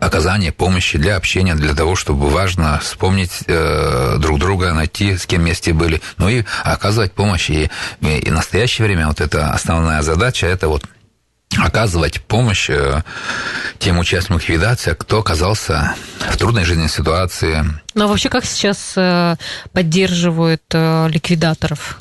оказания 0.01 0.53
помощи, 0.53 0.99
для 0.99 1.17
общения, 1.17 1.55
для 1.55 1.75
того, 1.75 1.97
чтобы 1.97 2.29
важно 2.29 2.79
вспомнить 2.81 3.43
э, 3.47 4.17
друг 4.19 4.39
друга, 4.39 4.73
найти, 4.73 5.17
с 5.17 5.27
кем 5.27 5.43
вместе 5.43 5.73
были, 5.73 6.01
ну 6.17 6.29
и 6.29 6.45
оказывать 6.65 7.13
помощь. 7.13 7.51
И, 7.51 7.71
и 8.01 8.31
в 8.31 8.33
настоящее 8.33 8.87
время 8.87 9.09
вот 9.09 9.21
это 9.21 9.51
основная 9.51 10.03
задача, 10.03 10.47
это 10.47 10.69
вот 10.69 10.85
оказывать 11.57 12.21
помощь 12.23 12.69
э, 12.71 13.03
тем 13.79 13.99
участникам 13.99 14.39
ликвидации, 14.39 14.95
кто 14.95 15.21
оказался 15.21 15.95
в 16.31 16.37
трудной 16.37 16.65
жизненной 16.65 16.91
ситуации. 16.91 17.65
Ну 17.95 18.05
а 18.05 18.07
вообще 18.07 18.29
как 18.29 18.45
сейчас 18.45 18.93
э, 18.97 19.37
поддерживают 19.73 20.63
э, 20.73 21.09
ликвидаторов? 21.09 22.01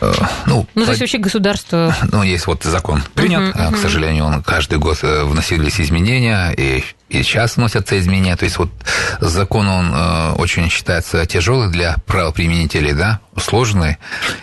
Э, 0.00 0.12
ну, 0.46 0.66
ну, 0.74 0.84
то 0.84 0.90
есть 0.90 1.00
вообще 1.00 1.18
государство... 1.18 1.94
Ну, 2.12 2.22
есть 2.22 2.46
вот 2.46 2.62
закон 2.62 3.02
принят, 3.14 3.54
uh-huh, 3.54 3.70
uh-huh. 3.70 3.74
к 3.74 3.78
сожалению, 3.78 4.24
он 4.24 4.42
каждый 4.42 4.78
год 4.78 4.98
э, 5.02 5.24
вносились 5.24 5.80
изменения, 5.80 6.50
и, 6.50 6.84
и 7.08 7.22
сейчас 7.22 7.56
вносятся 7.56 7.98
изменения. 7.98 8.36
То 8.36 8.44
есть 8.44 8.58
вот 8.58 8.70
закон, 9.20 9.68
он 9.68 9.92
э, 9.92 10.32
очень 10.32 10.70
считается 10.70 11.26
тяжелый 11.26 11.70
для 11.70 11.96
правоприменителей, 12.06 12.92
да, 12.92 13.20
сложный. 13.36 13.98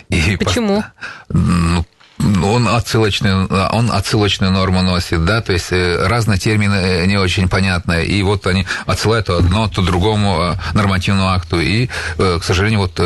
И 0.08 0.36
Почему? 0.36 0.82
По, 0.82 1.34
ну, 1.34 1.84
он 2.18 2.68
отсылочную, 2.68 3.48
он 3.72 3.90
отсылочную 3.90 4.52
норму 4.52 4.82
носит, 4.82 5.24
да, 5.24 5.40
то 5.40 5.52
есть 5.52 5.72
разные 5.72 6.38
термины 6.38 7.04
не 7.06 7.16
очень 7.16 7.48
понятные, 7.48 8.06
и 8.06 8.22
вот 8.22 8.46
они 8.46 8.66
отсылают 8.86 9.26
то 9.26 9.38
одно, 9.38 9.68
то 9.68 9.82
другому 9.82 10.54
нормативному 10.74 11.30
акту, 11.30 11.58
и, 11.58 11.88
к 12.16 12.40
сожалению, 12.42 12.80
вот 12.80 13.00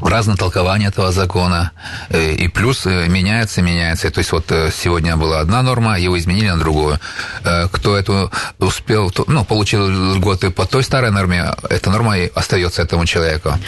разное 0.00 0.36
толкование 0.36 0.88
этого 0.88 1.12
закона, 1.12 1.72
э, 2.08 2.32
и 2.32 2.48
плюс 2.48 2.86
э, 2.86 3.06
меняется, 3.08 3.62
меняется. 3.62 4.10
То 4.10 4.18
есть 4.18 4.32
вот 4.32 4.50
э, 4.50 4.70
сегодня 4.72 5.16
была 5.16 5.40
одна 5.40 5.62
норма, 5.62 5.98
его 5.98 6.18
изменили 6.18 6.48
на 6.48 6.58
другую. 6.58 6.98
Кто 7.72 7.96
эту 7.96 8.30
успел, 8.58 9.12
ну, 9.26 9.44
получил 9.44 9.88
льготы 9.88 10.50
по 10.50 10.66
той 10.66 10.82
старой 10.82 11.10
норме, 11.10 11.52
эта 11.68 11.90
норма 11.90 12.18
и 12.18 12.30
остается 12.34 12.82
этому 12.82 13.06
человеку. 13.06 13.58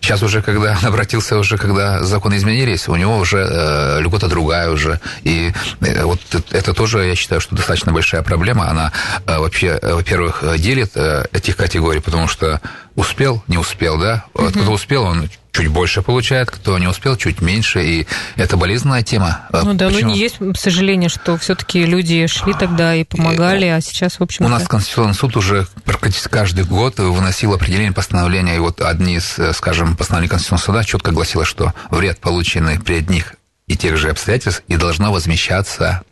Сейчас 0.00 0.22
уже, 0.22 0.42
когда 0.42 0.76
он 0.80 0.86
обратился, 0.86 1.38
уже 1.38 1.56
когда 1.56 2.02
законы 2.02 2.36
изменились, 2.36 2.88
у 2.88 2.96
него 2.96 3.18
уже 3.18 3.98
льгота 4.00 4.28
другая 4.28 4.70
уже. 4.70 5.00
И 5.22 5.52
вот 5.80 6.20
это 6.50 6.74
тоже, 6.74 7.06
я 7.06 7.14
считаю, 7.14 7.40
что 7.40 7.54
достаточно 7.54 7.92
большая 7.92 8.22
проблема. 8.22 8.68
Она 8.68 8.92
вообще, 9.26 9.78
во-первых, 9.82 10.42
делит 10.58 10.96
этих 11.32 11.56
категорий, 11.56 12.00
потому 12.00 12.28
что 12.28 12.60
успел, 12.96 13.42
не 13.48 13.58
успел, 13.58 13.98
да? 13.98 14.24
Вот 14.34 14.54
угу. 14.56 14.62
кто 14.62 14.72
успел, 14.72 15.04
он 15.04 15.28
чуть 15.52 15.68
больше 15.68 16.02
получает, 16.02 16.50
кто 16.50 16.78
не 16.78 16.88
успел, 16.88 17.16
чуть 17.16 17.40
меньше, 17.40 17.84
и 17.84 18.06
это 18.36 18.56
болезненная 18.56 19.02
тема. 19.02 19.42
А 19.52 19.62
ну 19.62 19.74
да, 19.74 19.88
Почему? 19.88 20.08
ну 20.08 20.14
не 20.14 20.18
есть 20.18 20.36
сожаление, 20.56 21.08
что 21.08 21.36
все-таки 21.36 21.84
люди 21.84 22.26
шли 22.26 22.54
тогда 22.54 22.94
и 22.94 23.04
помогали, 23.04 23.66
а 23.66 23.80
сейчас, 23.80 24.18
в 24.18 24.22
общем 24.22 24.46
У 24.46 24.48
нас 24.48 24.66
Конституционный 24.66 25.14
суд 25.14 25.36
уже 25.36 25.66
практически 25.84 26.28
каждый 26.28 26.64
год 26.64 26.98
выносил 26.98 27.52
определение 27.52 27.92
постановления, 27.92 28.56
и 28.56 28.60
вот 28.60 28.80
одни 28.80 29.16
из, 29.16 29.38
скажем, 29.54 29.96
постановлений 29.96 30.30
Конституционного 30.30 30.64
суда 30.64 30.84
четко 30.84 31.10
гласило, 31.12 31.44
что 31.44 31.74
вред, 31.90 32.18
полученный 32.18 32.80
при 32.80 32.94
одних 32.94 33.34
и 33.66 33.76
тех 33.76 33.96
же 33.96 34.10
обстоятельств, 34.10 34.62
и 34.68 34.76
должно 34.76 35.12
возмещаться 35.12 36.02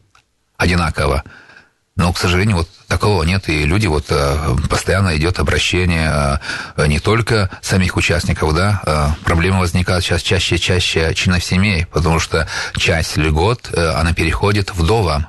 одинаково. 0.56 1.25
Но, 1.97 2.12
к 2.12 2.18
сожалению, 2.18 2.59
вот 2.59 2.68
такого 2.90 3.23
нет. 3.23 3.49
И 3.49 3.64
люди 3.64 3.87
вот 3.87 4.12
постоянно 4.68 5.16
идет 5.16 5.38
обращение 5.38 6.40
не 6.76 6.99
только 6.99 7.49
самих 7.62 7.97
участников, 7.97 8.54
да, 8.54 9.16
проблемы 9.25 9.61
возникают 9.61 10.04
сейчас 10.04 10.20
чаще 10.20 10.56
и 10.56 10.61
чаще 10.61 11.14
членов 11.14 11.42
семей, 11.42 11.87
потому 11.87 12.18
что 12.18 12.47
часть 12.76 13.16
льгот, 13.16 13.70
она 13.75 14.12
переходит 14.12 14.75
вдовам. 14.75 15.28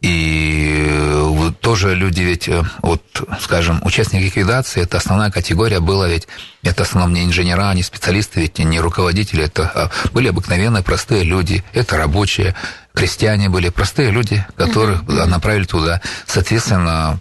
И 0.00 1.52
тоже 1.60 1.94
люди 1.94 2.22
ведь, 2.22 2.50
вот, 2.82 3.02
скажем, 3.40 3.80
участники 3.84 4.24
ликвидации, 4.24 4.82
это 4.82 4.96
основная 4.96 5.30
категория 5.30 5.78
была 5.78 6.08
ведь, 6.08 6.26
это 6.64 6.82
в 6.82 6.88
основном 6.88 7.12
не 7.12 7.24
инженера, 7.24 7.72
не 7.72 7.84
специалисты, 7.84 8.40
ведь 8.40 8.58
не 8.58 8.80
руководители, 8.80 9.44
это 9.44 9.92
были 10.12 10.26
обыкновенные 10.26 10.82
простые 10.82 11.22
люди, 11.22 11.62
это 11.72 11.96
рабочие, 11.98 12.56
крестьяне 12.94 13.48
были, 13.48 13.68
простые 13.68 14.10
люди, 14.10 14.44
которых 14.56 15.02
mm-hmm. 15.02 15.26
направили 15.26 15.64
туда. 15.64 16.00
Соответственно, 16.26 17.20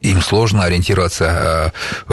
им 0.00 0.22
сложно 0.22 0.64
ориентироваться 0.64 1.72
э, 2.08 2.12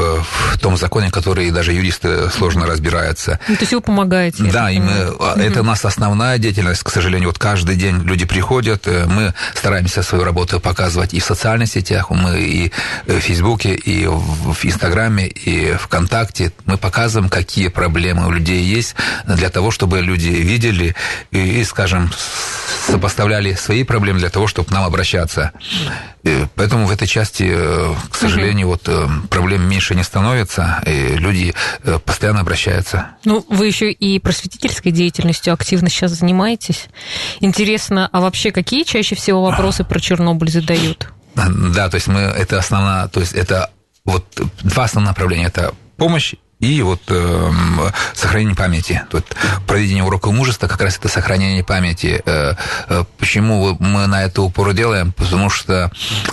в 0.52 0.60
том 0.60 0.78
законе, 0.78 1.10
который 1.10 1.52
даже 1.52 1.74
юристы 1.74 2.30
сложно 2.30 2.66
разбираются. 2.66 3.40
Ну, 3.48 3.56
то 3.56 3.62
есть 3.62 3.74
вы 3.74 3.82
помогаете. 3.82 4.44
Да, 4.44 4.70
и 4.70 4.80
мы, 4.80 5.12
угу. 5.12 5.24
это 5.24 5.62
у 5.62 5.64
нас 5.64 5.86
основная 5.86 6.38
деятельность, 6.38 6.84
к 6.84 6.90
сожалению. 6.90 7.30
Вот 7.30 7.40
каждый 7.40 7.76
день 7.76 8.04
люди 8.04 8.26
приходят, 8.26 8.88
э, 8.88 9.06
мы 9.06 9.34
стараемся 9.56 10.04
свою 10.04 10.24
работу 10.24 10.60
показывать 10.60 11.14
и 11.14 11.20
в 11.20 11.24
социальных 11.24 11.70
сетях, 11.70 12.10
мы 12.10 12.40
и 12.40 12.72
в 13.06 13.20
Фейсбуке, 13.20 13.74
и 13.76 14.06
в 14.08 14.58
Инстаграме, 14.64 15.28
и 15.28 15.74
ВКонтакте. 15.74 16.52
Мы 16.66 16.78
показываем, 16.78 17.30
какие 17.30 17.70
проблемы 17.70 18.28
у 18.28 18.32
людей 18.32 18.64
есть, 18.64 18.96
для 19.26 19.50
того, 19.50 19.72
чтобы 19.72 20.02
люди 20.02 20.30
видели 20.30 20.96
и, 21.32 21.64
скажем, 21.64 22.12
сопоставляли 22.88 23.54
свои 23.54 23.84
проблемы 23.84 24.20
для 24.20 24.30
того, 24.30 24.48
чтобы 24.48 24.70
к 24.70 24.72
нам 24.72 24.84
обращаться. 24.84 25.52
Поэтому 26.56 26.88
в 26.88 26.92
этой 26.92 27.08
части, 27.08 27.37
э, 27.42 27.94
к 28.10 28.16
сожалению, 28.16 28.68
угу. 28.68 28.74
вот 28.74 28.90
э, 28.90 29.08
проблем 29.30 29.68
меньше 29.68 29.96
не 29.96 30.04
становится, 30.04 30.82
и 30.86 31.16
люди 31.16 31.54
э, 31.84 32.00
постоянно 32.00 32.42
обращаются. 32.42 33.08
Ну, 33.26 33.46
вы 33.50 33.68
еще 33.68 33.92
и 33.92 34.20
просветительской 34.20 34.92
деятельностью 34.92 35.54
активно 35.54 35.90
сейчас 35.90 36.12
занимаетесь. 36.12 36.88
Интересно, 37.40 38.10
а 38.12 38.22
вообще 38.22 38.52
какие 38.52 38.84
чаще 38.84 39.16
всего 39.16 39.44
вопросы 39.44 39.84
про 39.84 40.00
Чернобыль 40.00 40.50
задают? 40.50 41.10
Да, 41.36 41.90
то 41.90 41.96
есть 41.96 42.08
мы 42.08 42.20
это 42.20 42.58
основная, 42.58 43.08
то 43.08 43.20
есть 43.20 43.34
это 43.34 43.70
вот 44.06 44.26
два 44.64 44.86
основных 44.86 45.12
направления. 45.12 45.48
Это 45.48 45.74
помощь 45.98 46.34
и 46.60 46.82
вот 46.82 47.02
э, 47.10 47.52
сохранение 48.16 48.56
памяти. 48.56 49.04
Тут 49.12 49.26
проведение 49.68 50.04
урока 50.04 50.32
мужества 50.32 50.68
как 50.68 50.82
раз 50.82 50.98
это 50.98 51.08
сохранение 51.08 51.64
памяти. 51.64 52.24
Э, 52.26 52.56
э, 52.90 53.04
почему 53.20 53.78
мы 53.80 54.08
на 54.08 54.24
это 54.24 54.42
упор 54.42 54.74
делаем? 54.74 55.12
Потому 55.12 55.52
что 55.52 55.92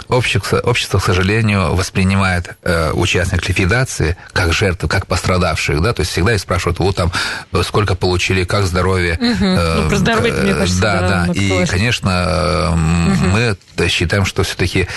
общество, 0.08 0.60
общество 0.60 0.98
к 0.98 1.04
сожалению, 1.04 1.74
воспринимает 1.74 2.56
э, 2.62 2.92
участников 2.92 3.48
ликвидации 3.48 4.16
как 4.32 4.54
жертв, 4.54 4.88
как 4.88 5.06
пострадавших. 5.06 5.82
Да? 5.82 5.92
То 5.92 6.00
есть 6.00 6.12
всегда 6.12 6.34
и 6.34 6.38
спрашивают, 6.38 6.78
вот 6.78 6.96
там, 6.96 7.12
сколько 7.62 7.94
получили, 7.94 8.44
как 8.44 8.64
здоровье. 8.64 9.14
Угу. 9.14 9.44
Э, 9.44 9.80
ну, 9.82 9.88
про 9.90 9.96
здоровье, 9.96 10.32
мне 10.32 10.54
кажется, 10.54 10.80
да. 10.80 11.00
Да, 11.00 11.24
да. 11.26 11.32
И, 11.34 11.66
конечно, 11.66 12.10
э, 12.10 12.68
угу. 12.70 13.28
мы 13.28 13.88
считаем, 13.88 14.24
что 14.24 14.42
все-таки 14.42 14.88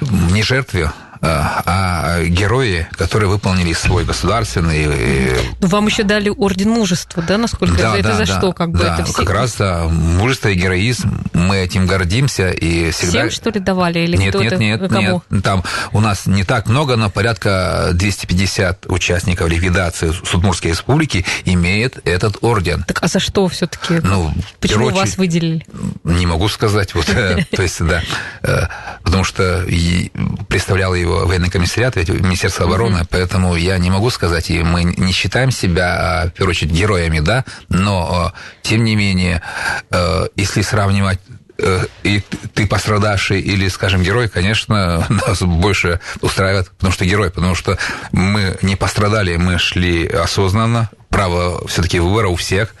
не 0.00 0.42
жертве 0.42 0.90
а 1.26 2.22
герои, 2.24 2.86
которые 2.92 3.28
выполнили 3.28 3.72
свой 3.72 4.04
государственный... 4.04 4.84
Э, 4.86 5.38
ну, 5.60 5.68
вам 5.68 5.86
еще 5.86 6.02
дали 6.02 6.28
орден 6.28 6.70
мужества, 6.70 7.22
да, 7.22 7.38
насколько 7.38 7.76
да, 7.76 7.96
это, 7.96 8.08
да, 8.08 8.14
за 8.14 8.26
да, 8.26 8.38
что, 8.38 8.52
как 8.52 8.72
да, 8.72 8.78
бы 8.78 8.84
это 8.84 9.04
все... 9.04 9.14
как 9.14 9.30
раз 9.30 9.54
да, 9.56 9.86
мужество 9.88 10.48
и 10.48 10.54
героизм, 10.54 11.24
мы 11.32 11.56
этим 11.56 11.86
гордимся 11.86 12.50
и 12.50 12.90
всегда... 12.90 13.10
Всем, 13.10 13.30
что 13.30 13.50
ли, 13.50 13.60
давали 13.60 14.00
или 14.00 14.16
нет, 14.16 14.34
нет, 14.34 14.58
нет, 14.58 14.90
кому? 14.90 15.22
нет, 15.30 15.44
там 15.44 15.64
у 15.92 16.00
нас 16.00 16.26
не 16.26 16.44
так 16.44 16.68
много, 16.68 16.96
но 16.96 17.10
порядка 17.10 17.90
250 17.92 18.86
участников 18.88 19.48
ликвидации 19.48 20.12
Судмурской 20.24 20.72
республики 20.72 21.24
имеет 21.44 22.06
этот 22.06 22.38
орден. 22.42 22.84
Так 22.84 22.98
а 23.02 23.08
за 23.08 23.20
что 23.20 23.48
все-таки? 23.48 24.00
Ну, 24.02 24.32
Почему 24.60 24.86
очередь, 24.86 25.00
вас 25.00 25.16
выделили? 25.16 25.66
Не 26.04 26.26
могу 26.26 26.48
сказать, 26.48 26.94
вот, 26.94 27.08
э, 27.08 27.44
то 27.50 27.62
есть, 27.62 27.82
да, 27.84 28.02
э, 28.42 28.66
потому 29.02 29.24
что 29.24 29.64
представлял 30.48 30.94
его 30.94 31.13
военный 31.24 31.50
комиссариат, 31.50 31.96
ответ 31.96 32.20
Министерства 32.20 32.66
обороны, 32.66 33.00
угу. 33.00 33.08
поэтому 33.10 33.56
я 33.56 33.78
не 33.78 33.90
могу 33.90 34.10
сказать, 34.10 34.50
и 34.50 34.62
мы 34.62 34.84
не 34.84 35.12
считаем 35.12 35.50
себя, 35.50 36.22
а, 36.22 36.26
в 36.28 36.32
первую 36.32 36.50
очередь, 36.50 36.72
героями, 36.72 37.20
да, 37.20 37.44
но, 37.68 38.32
тем 38.62 38.84
не 38.84 38.96
менее, 38.96 39.42
э, 39.90 40.26
если 40.36 40.62
сравнивать 40.62 41.20
э, 41.58 41.84
и 42.02 42.22
ты 42.54 42.66
пострадавший 42.66 43.40
или, 43.40 43.68
скажем, 43.68 44.02
герой, 44.02 44.28
конечно, 44.28 45.06
нас 45.26 45.42
больше 45.42 46.00
устраивает, 46.20 46.70
потому 46.70 46.92
что 46.92 47.04
герой, 47.04 47.30
потому 47.30 47.54
что 47.54 47.78
мы 48.12 48.56
не 48.62 48.76
пострадали, 48.76 49.36
мы 49.36 49.58
шли 49.58 50.06
осознанно, 50.06 50.90
право 51.08 51.66
все-таки 51.68 52.00
выбора 52.00 52.28
у 52.28 52.36
всех, 52.36 52.74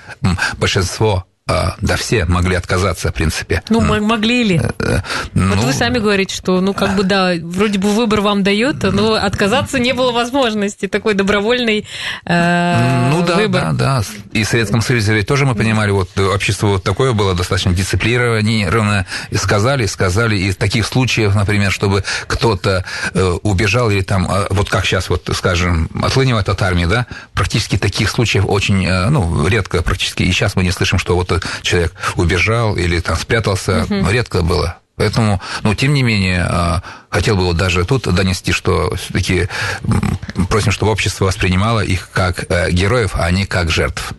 большинство 0.56 1.24
а, 1.26 1.33
да 1.46 1.96
все 1.96 2.24
могли 2.24 2.56
отказаться, 2.56 3.10
в 3.10 3.14
принципе. 3.14 3.62
Ну, 3.68 3.82
могли 3.82 4.44
ли? 4.44 4.62
Э, 4.78 5.00
ну, 5.34 5.54
вот 5.54 5.64
вы 5.64 5.74
сами 5.74 5.98
говорите, 5.98 6.34
что, 6.34 6.62
ну, 6.62 6.72
как 6.72 6.96
бы, 6.96 7.02
да, 7.02 7.34
вроде 7.42 7.78
бы 7.78 7.90
выбор 7.90 8.22
вам 8.22 8.42
дает, 8.42 8.82
но 8.82 9.12
отказаться 9.12 9.78
не 9.78 9.92
было 9.92 10.10
возможности. 10.10 10.88
Такой 10.88 11.12
добровольный 11.12 11.86
э, 12.24 13.10
Ну, 13.10 13.22
да, 13.26 13.34
выбор. 13.34 13.62
да, 13.62 13.72
да. 13.72 14.02
И 14.32 14.44
в 14.44 14.48
Советском 14.48 14.80
Союзе 14.80 15.12
ведь 15.12 15.26
тоже 15.26 15.44
мы 15.44 15.54
понимали, 15.54 15.90
вот 15.90 16.18
общество 16.18 16.68
вот 16.68 16.82
такое 16.82 17.12
было 17.12 17.34
достаточно 17.34 17.74
дисциплинированное. 17.74 19.06
И 19.30 19.36
сказали, 19.36 19.84
сказали. 19.84 20.38
И 20.38 20.52
таких 20.54 20.86
случаев, 20.86 21.34
например, 21.34 21.70
чтобы 21.72 22.04
кто-то 22.26 22.86
э, 23.12 23.22
убежал 23.42 23.90
или 23.90 24.00
там, 24.00 24.26
а, 24.30 24.46
вот 24.48 24.70
как 24.70 24.86
сейчас, 24.86 25.10
вот, 25.10 25.28
скажем, 25.34 25.90
отлынивает 26.02 26.48
от 26.48 26.62
армии, 26.62 26.86
да, 26.86 27.06
практически 27.34 27.76
таких 27.76 28.08
случаев 28.08 28.44
очень, 28.48 28.86
э, 28.86 29.10
ну, 29.10 29.46
редко 29.46 29.82
практически. 29.82 30.22
И 30.22 30.32
сейчас 30.32 30.56
мы 30.56 30.62
не 30.62 30.70
слышим, 30.70 30.98
что 30.98 31.14
вот 31.14 31.33
человек 31.62 31.92
убежал 32.16 32.76
или 32.76 33.00
там 33.00 33.16
спрятался, 33.16 33.84
угу. 33.84 34.08
редко 34.10 34.42
было. 34.42 34.78
Поэтому, 34.96 35.40
ну, 35.62 35.74
тем 35.74 35.92
не 35.92 36.04
менее, 36.04 36.46
а, 36.48 36.82
хотел 37.10 37.36
бы 37.36 37.44
вот 37.44 37.56
даже 37.56 37.84
тут 37.84 38.02
донести, 38.14 38.52
что 38.52 38.94
все-таки 38.94 39.48
просим, 40.48 40.70
чтобы 40.70 40.92
общество 40.92 41.24
воспринимало 41.24 41.80
их 41.80 42.10
как 42.12 42.44
э, 42.48 42.70
героев, 42.70 43.12
а 43.14 43.28
не 43.32 43.44
как 43.44 43.70
жертв. 43.70 44.12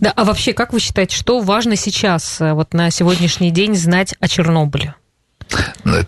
Да, 0.00 0.10
а 0.16 0.24
вообще, 0.24 0.54
как 0.54 0.72
вы 0.72 0.80
считаете, 0.80 1.16
что 1.16 1.40
важно 1.40 1.76
сейчас, 1.76 2.40
э, 2.40 2.54
вот 2.54 2.72
на 2.72 2.90
сегодняшний 2.90 3.50
день, 3.50 3.74
знать 3.74 4.14
о 4.20 4.28
Чернобыле? 4.28 4.94
Ну, 5.84 6.04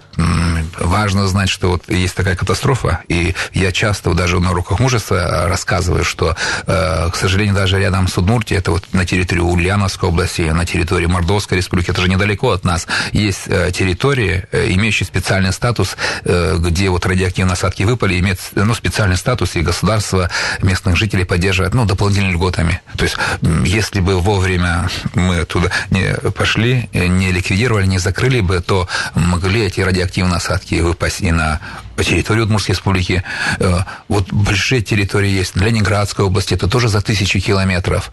важно 0.78 1.26
знать, 1.26 1.48
что 1.48 1.70
вот 1.70 1.88
есть 1.88 2.14
такая 2.14 2.36
катастрофа, 2.36 3.02
и 3.08 3.34
я 3.52 3.72
часто 3.72 4.14
даже 4.14 4.40
на 4.40 4.50
уроках 4.50 4.80
мужества 4.80 5.46
рассказываю, 5.48 6.04
что, 6.04 6.36
э, 6.66 7.10
к 7.10 7.16
сожалению, 7.16 7.54
даже 7.54 7.78
рядом 7.78 8.08
с 8.08 8.16
Удмуртией, 8.16 8.58
это 8.58 8.70
вот 8.70 8.84
на 8.92 9.04
территории 9.04 9.40
Ульяновской 9.40 10.08
области, 10.08 10.42
на 10.42 10.64
территории 10.66 11.06
Мордовской 11.06 11.58
республики, 11.58 11.90
это 11.90 12.00
же 12.00 12.08
недалеко 12.08 12.50
от 12.50 12.64
нас, 12.64 12.86
есть 13.12 13.42
э, 13.46 13.70
территории, 13.72 14.44
э, 14.52 14.70
имеющие 14.70 15.06
специальный 15.06 15.52
статус, 15.52 15.96
где 16.24 16.88
вот 16.90 17.06
радиоактивные 17.06 17.52
осадки 17.54 17.82
выпали, 17.82 18.18
имеют 18.18 18.40
ну, 18.54 18.74
специальный 18.74 19.16
статус, 19.16 19.56
и 19.56 19.60
государство 19.60 20.30
местных 20.62 20.96
жителей 20.96 21.24
поддерживает 21.24 21.74
ну, 21.74 21.84
дополнительными 21.84 22.32
льготами. 22.32 22.80
То 22.96 23.04
есть, 23.04 23.16
если 23.64 24.00
бы 24.00 24.20
вовремя 24.20 24.88
мы 25.14 25.44
туда 25.44 25.70
не 25.90 26.14
пошли, 26.30 26.88
не 26.92 27.32
ликвидировали, 27.32 27.86
не 27.86 27.98
закрыли 27.98 28.40
бы, 28.40 28.60
то 28.60 28.88
могли 29.34 29.64
эти 29.64 29.80
радиоактивные 29.80 30.36
осадки 30.36 30.76
выпасть 30.76 31.20
и 31.20 31.32
на 31.32 31.60
территорию 31.96 32.44
Удмуртской 32.44 32.74
республики. 32.74 33.24
Э, 33.58 33.80
вот 34.08 34.32
большие 34.32 34.80
территории 34.80 35.30
есть. 35.30 35.56
Ленинградской 35.56 36.24
области 36.24 36.54
это 36.54 36.68
тоже 36.68 36.88
за 36.88 37.00
тысячу 37.00 37.40
километров. 37.40 38.12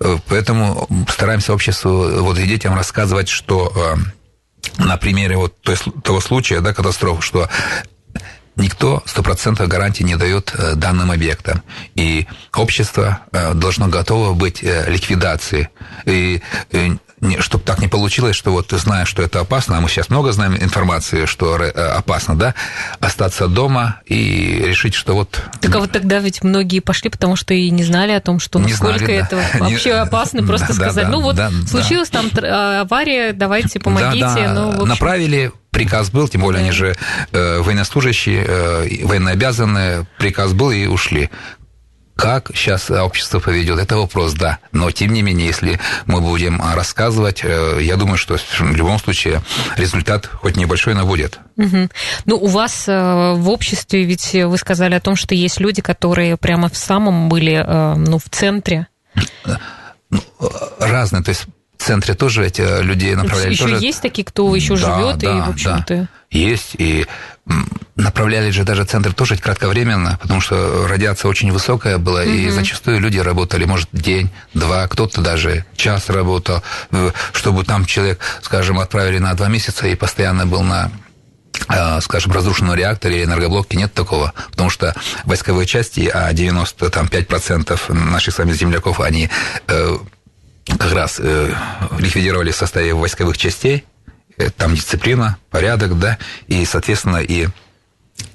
Э, 0.00 0.18
поэтому 0.28 0.86
стараемся 1.08 1.54
обществу, 1.54 2.22
вот 2.22 2.38
и 2.38 2.46
детям 2.46 2.74
рассказывать, 2.74 3.28
что 3.28 3.72
э, 4.78 4.82
на 4.82 4.98
примере 4.98 5.36
вот 5.36 5.54
того 6.04 6.20
случая, 6.20 6.60
да, 6.60 6.74
катастрофы, 6.74 7.22
что 7.22 7.48
никто 8.56 9.02
стопроцентных 9.06 9.68
гарантий 9.68 10.04
не 10.04 10.16
дает 10.16 10.54
данным 10.74 11.10
объектам. 11.10 11.62
И 11.94 12.26
общество 12.54 13.20
должно 13.54 13.88
готово 13.88 14.34
быть 14.34 14.62
ликвидации. 14.62 15.70
И 16.04 16.42
чтобы 17.40 17.64
так 17.64 17.80
не 17.80 17.88
получилось, 17.88 18.34
что 18.34 18.50
вот 18.50 18.68
ты 18.68 18.78
знаешь, 18.78 19.08
что 19.08 19.22
это 19.22 19.40
опасно, 19.40 19.76
а 19.76 19.80
мы 19.80 19.88
сейчас 19.88 20.08
много 20.08 20.32
знаем 20.32 20.56
информации, 20.56 21.26
что 21.26 21.56
э, 21.56 21.68
опасно, 21.70 22.36
да, 22.36 22.54
остаться 22.98 23.46
дома 23.46 24.00
и 24.06 24.62
решить, 24.64 24.94
что 24.94 25.14
вот... 25.14 25.42
Так 25.60 25.74
а 25.74 25.80
вот 25.80 25.92
тогда 25.92 26.18
ведь 26.18 26.42
многие 26.42 26.80
пошли, 26.80 27.10
потому 27.10 27.36
что 27.36 27.52
и 27.52 27.70
не 27.70 27.84
знали 27.84 28.12
о 28.12 28.20
том, 28.20 28.40
что 28.40 28.58
не 28.58 28.70
насколько 28.70 28.98
знали, 28.98 29.14
это 29.14 29.42
да. 29.52 29.58
вообще 29.66 29.92
опасно, 29.92 30.42
просто 30.42 30.68
да, 30.68 30.74
сказать, 30.74 31.06
да, 31.06 31.10
ну 31.10 31.20
вот 31.20 31.36
да, 31.36 31.50
случилась 31.68 32.10
да. 32.10 32.20
там 32.20 32.30
а, 32.42 32.80
авария, 32.82 33.32
давайте 33.32 33.80
помогите. 33.80 34.24
Да, 34.24 34.34
да. 34.34 34.52
Ну, 34.54 34.68
общем... 34.70 34.88
Направили, 34.88 35.52
приказ 35.70 36.10
был, 36.10 36.28
тем 36.28 36.40
более 36.40 36.60
да. 36.60 36.64
они 36.64 36.72
же 36.72 36.96
э, 37.32 37.58
военнослужащие, 37.60 38.44
э, 38.46 39.04
военнообязанные, 39.04 40.06
приказ 40.18 40.52
был 40.52 40.70
и 40.70 40.86
ушли. 40.86 41.30
Как 42.20 42.50
сейчас 42.54 42.90
общество 42.90 43.40
поведет, 43.40 43.78
это 43.78 43.96
вопрос, 43.96 44.34
да. 44.34 44.58
Но, 44.72 44.90
тем 44.90 45.14
не 45.14 45.22
менее, 45.22 45.46
если 45.46 45.80
мы 46.04 46.20
будем 46.20 46.60
рассказывать, 46.60 47.40
э, 47.42 47.78
я 47.80 47.96
думаю, 47.96 48.18
что 48.18 48.36
в 48.36 48.76
любом 48.76 48.98
случае 48.98 49.40
результат 49.76 50.26
хоть 50.26 50.56
небольшой, 50.56 50.94
но 50.94 51.06
будет. 51.06 51.40
Угу. 51.56 51.88
Ну, 52.26 52.36
у 52.36 52.46
вас 52.46 52.84
э, 52.86 53.32
в 53.36 53.48
обществе, 53.48 54.04
ведь 54.04 54.34
вы 54.34 54.58
сказали 54.58 54.94
о 54.94 55.00
том, 55.00 55.16
что 55.16 55.34
есть 55.34 55.60
люди, 55.60 55.80
которые 55.80 56.36
прямо 56.36 56.68
в 56.68 56.76
самом 56.76 57.30
были, 57.30 57.54
э, 57.54 57.94
ну, 57.94 58.18
в 58.18 58.28
центре. 58.28 58.86
Ну, 60.10 60.20
разные, 60.78 61.22
то 61.22 61.30
есть 61.30 61.46
в 61.78 61.82
центре 61.82 62.14
тоже 62.14 62.46
эти 62.46 62.82
людей 62.82 63.14
направляли. 63.14 63.52
Еще 63.52 63.62
тоже... 63.62 63.78
есть 63.78 64.02
такие, 64.02 64.26
кто 64.26 64.54
еще 64.54 64.76
да, 64.76 64.80
живет 64.80 65.18
да, 65.18 65.38
и, 65.38 65.40
в 65.40 65.48
общем-то... 65.48 65.94
Да. 65.94 66.08
Есть, 66.30 66.76
и 66.78 67.06
направляли 67.96 68.50
же 68.50 68.62
даже 68.64 68.84
центр 68.84 69.12
тоже 69.12 69.36
кратковременно, 69.36 70.18
потому 70.22 70.40
что 70.40 70.86
радиация 70.86 71.28
очень 71.28 71.52
высокая 71.52 71.98
была, 71.98 72.20
угу. 72.22 72.30
и 72.30 72.48
зачастую 72.50 73.00
люди 73.00 73.18
работали, 73.18 73.64
может, 73.64 73.88
день, 73.92 74.30
два, 74.54 74.86
кто-то 74.86 75.20
даже 75.20 75.64
час 75.76 76.08
работал, 76.08 76.62
чтобы 77.32 77.64
там 77.64 77.84
человек, 77.84 78.20
скажем, 78.42 78.78
отправили 78.78 79.18
на 79.18 79.34
два 79.34 79.48
месяца 79.48 79.88
и 79.88 79.96
постоянно 79.96 80.46
был 80.46 80.62
на 80.62 80.90
а, 81.68 82.00
скажем, 82.00 82.32
разрушенном 82.32 82.74
реакторе 82.74 83.16
или 83.16 83.24
энергоблоке 83.24 83.76
нет 83.76 83.92
такого, 83.92 84.32
потому 84.50 84.70
что 84.70 84.94
войсковые 85.24 85.66
части, 85.66 86.10
а 86.12 86.32
95% 86.32 87.92
наших 87.92 88.34
с 88.34 88.38
вами 88.38 88.52
земляков, 88.52 89.00
они 89.00 89.28
э, 89.66 89.96
как 90.78 90.92
раз 90.92 91.20
э, 91.20 91.52
ликвидировали 91.98 92.50
в 92.50 92.56
составе 92.56 92.94
войсковых 92.94 93.36
частей, 93.36 93.78
э, 93.78 93.89
там 94.48 94.74
дисциплина, 94.74 95.36
порядок, 95.50 95.98
да, 95.98 96.18
и, 96.46 96.64
соответственно, 96.64 97.18
и 97.18 97.48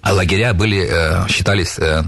лагеря 0.04 0.54
были, 0.54 0.88
э, 0.88 1.28
считались 1.28 1.80
э, 1.80 2.04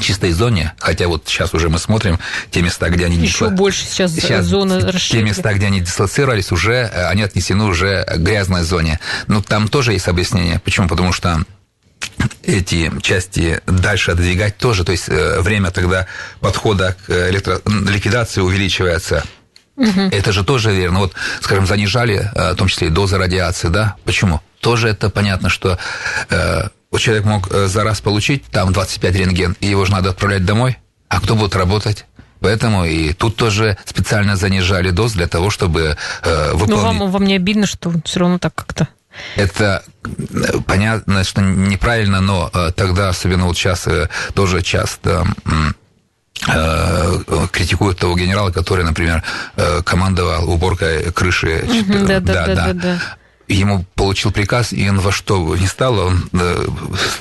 чистой 0.00 0.32
зоне, 0.32 0.72
хотя 0.78 1.08
вот 1.08 1.24
сейчас 1.26 1.54
уже 1.54 1.68
мы 1.68 1.78
смотрим 1.78 2.18
те 2.50 2.62
места, 2.62 2.88
где 2.90 3.06
они... 3.06 3.16
Еще 3.16 3.46
дисло... 3.46 3.48
больше 3.48 3.84
сейчас, 3.84 4.12
сейчас 4.12 4.46
зоны 4.46 4.80
расширили. 4.80 5.22
Те 5.22 5.28
места, 5.30 5.52
где 5.54 5.66
они 5.66 5.80
дислоцировались, 5.80 6.52
уже 6.52 6.86
они 6.86 7.22
отнесены 7.22 7.64
уже 7.64 8.04
к 8.04 8.18
грязной 8.18 8.62
зоне. 8.62 9.00
Но 9.26 9.42
там 9.42 9.68
тоже 9.68 9.92
есть 9.92 10.08
объяснение. 10.08 10.60
Почему? 10.60 10.88
Потому 10.88 11.12
что 11.12 11.42
эти 12.42 12.92
части 13.00 13.60
дальше 13.66 14.12
отодвигать 14.12 14.58
тоже, 14.58 14.84
то 14.84 14.92
есть 14.92 15.08
время 15.08 15.70
тогда 15.70 16.06
подхода 16.40 16.96
к 17.06 17.30
электро... 17.30 17.60
ликвидации 17.66 18.40
увеличивается. 18.40 19.24
Угу. 19.76 20.00
Это 20.12 20.32
же 20.32 20.44
тоже 20.44 20.72
верно. 20.72 21.00
Вот, 21.00 21.14
скажем, 21.40 21.66
занижали, 21.66 22.30
в 22.34 22.54
том 22.54 22.68
числе 22.68 22.88
и 22.88 22.90
дозы 22.90 23.18
радиации, 23.18 23.68
да? 23.68 23.96
Почему? 24.04 24.40
Тоже 24.60 24.88
это 24.88 25.10
понятно, 25.10 25.48
что 25.48 25.78
вот 26.94 27.00
человек 27.00 27.24
мог 27.24 27.48
э, 27.50 27.66
за 27.66 27.82
раз 27.82 28.00
получить 28.00 28.44
там 28.52 28.72
25 28.72 29.16
рентген, 29.16 29.56
и 29.58 29.66
его 29.66 29.84
же 29.84 29.90
надо 29.90 30.10
отправлять 30.10 30.44
домой. 30.44 30.78
А 31.08 31.20
кто 31.20 31.34
будет 31.34 31.56
работать? 31.56 32.06
Поэтому 32.38 32.84
и 32.84 33.12
тут 33.12 33.34
тоже 33.34 33.76
специально 33.84 34.36
занижали 34.36 34.90
доз 34.90 35.14
для 35.14 35.26
того, 35.26 35.50
чтобы 35.50 35.96
э, 36.22 36.52
выполнить... 36.52 36.68
Но 36.68 36.82
вам, 36.82 37.10
вам 37.10 37.24
не 37.24 37.34
обидно, 37.34 37.66
что 37.66 37.92
все 38.04 38.20
равно 38.20 38.38
так 38.38 38.54
как-то... 38.54 38.86
Это 39.34 39.82
э, 40.04 40.60
понятно, 40.64 41.24
что 41.24 41.42
неправильно, 41.42 42.20
но 42.20 42.48
э, 42.54 42.70
тогда, 42.76 43.08
особенно 43.08 43.46
вот 43.46 43.56
сейчас, 43.56 43.88
э, 43.88 44.08
тоже 44.34 44.62
часто 44.62 45.26
э, 45.46 45.50
критикуют 47.52 47.98
того 47.98 48.16
генерала, 48.16 48.50
который, 48.50 48.84
например, 48.84 49.22
э, 49.56 49.82
командовал 49.82 50.50
уборкой 50.50 51.10
крыши. 51.12 51.64
Да, 52.06 52.20
да, 52.20 52.46
да, 52.46 52.72
да 52.72 52.98
ему 53.48 53.84
получил 53.94 54.30
приказ, 54.30 54.72
и 54.72 54.88
он 54.88 54.98
во 55.00 55.12
что 55.12 55.56
не 55.56 55.66
стало, 55.66 56.06
он 56.06 56.28
э, 56.32 56.66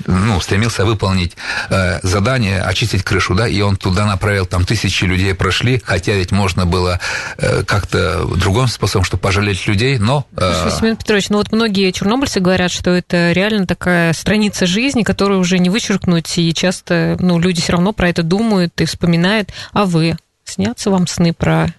ну, 0.05 0.39
стремился 0.41 0.85
выполнить 0.85 1.35
э, 1.69 1.99
задание, 2.03 2.61
очистить 2.61 3.03
крышу, 3.03 3.35
да, 3.35 3.47
и 3.47 3.61
он 3.61 3.75
туда 3.75 4.05
направил, 4.05 4.45
там 4.45 4.65
тысячи 4.65 5.05
людей 5.05 5.33
прошли, 5.33 5.81
хотя 5.83 6.13
ведь 6.13 6.31
можно 6.31 6.65
было 6.65 6.99
э, 7.37 7.63
как-то 7.63 8.25
другим 8.25 8.67
способом, 8.67 9.03
чтобы 9.03 9.21
пожалеть 9.21 9.67
людей, 9.67 9.97
но... 9.97 10.25
Семен 10.37 10.97
Петрович, 10.97 11.29
ну 11.29 11.37
вот 11.37 11.51
многие 11.51 11.91
чернобыльцы 11.91 12.39
говорят, 12.39 12.71
что 12.71 12.91
это 12.91 13.31
реально 13.31 13.67
такая 13.67 14.13
страница 14.13 14.65
жизни, 14.65 15.03
которую 15.03 15.39
уже 15.39 15.59
не 15.59 15.69
вычеркнуть, 15.69 16.37
и 16.37 16.53
часто 16.53 17.17
ну, 17.19 17.39
люди 17.39 17.61
все 17.61 17.73
равно 17.73 17.93
про 17.93 18.09
это 18.09 18.23
думают 18.23 18.79
и 18.81 18.85
вспоминают. 18.85 19.51
А 19.71 19.85
вы? 19.85 20.17
Снятся 20.45 20.91
вам 20.91 21.07
сны 21.07 21.33
про 21.33 21.73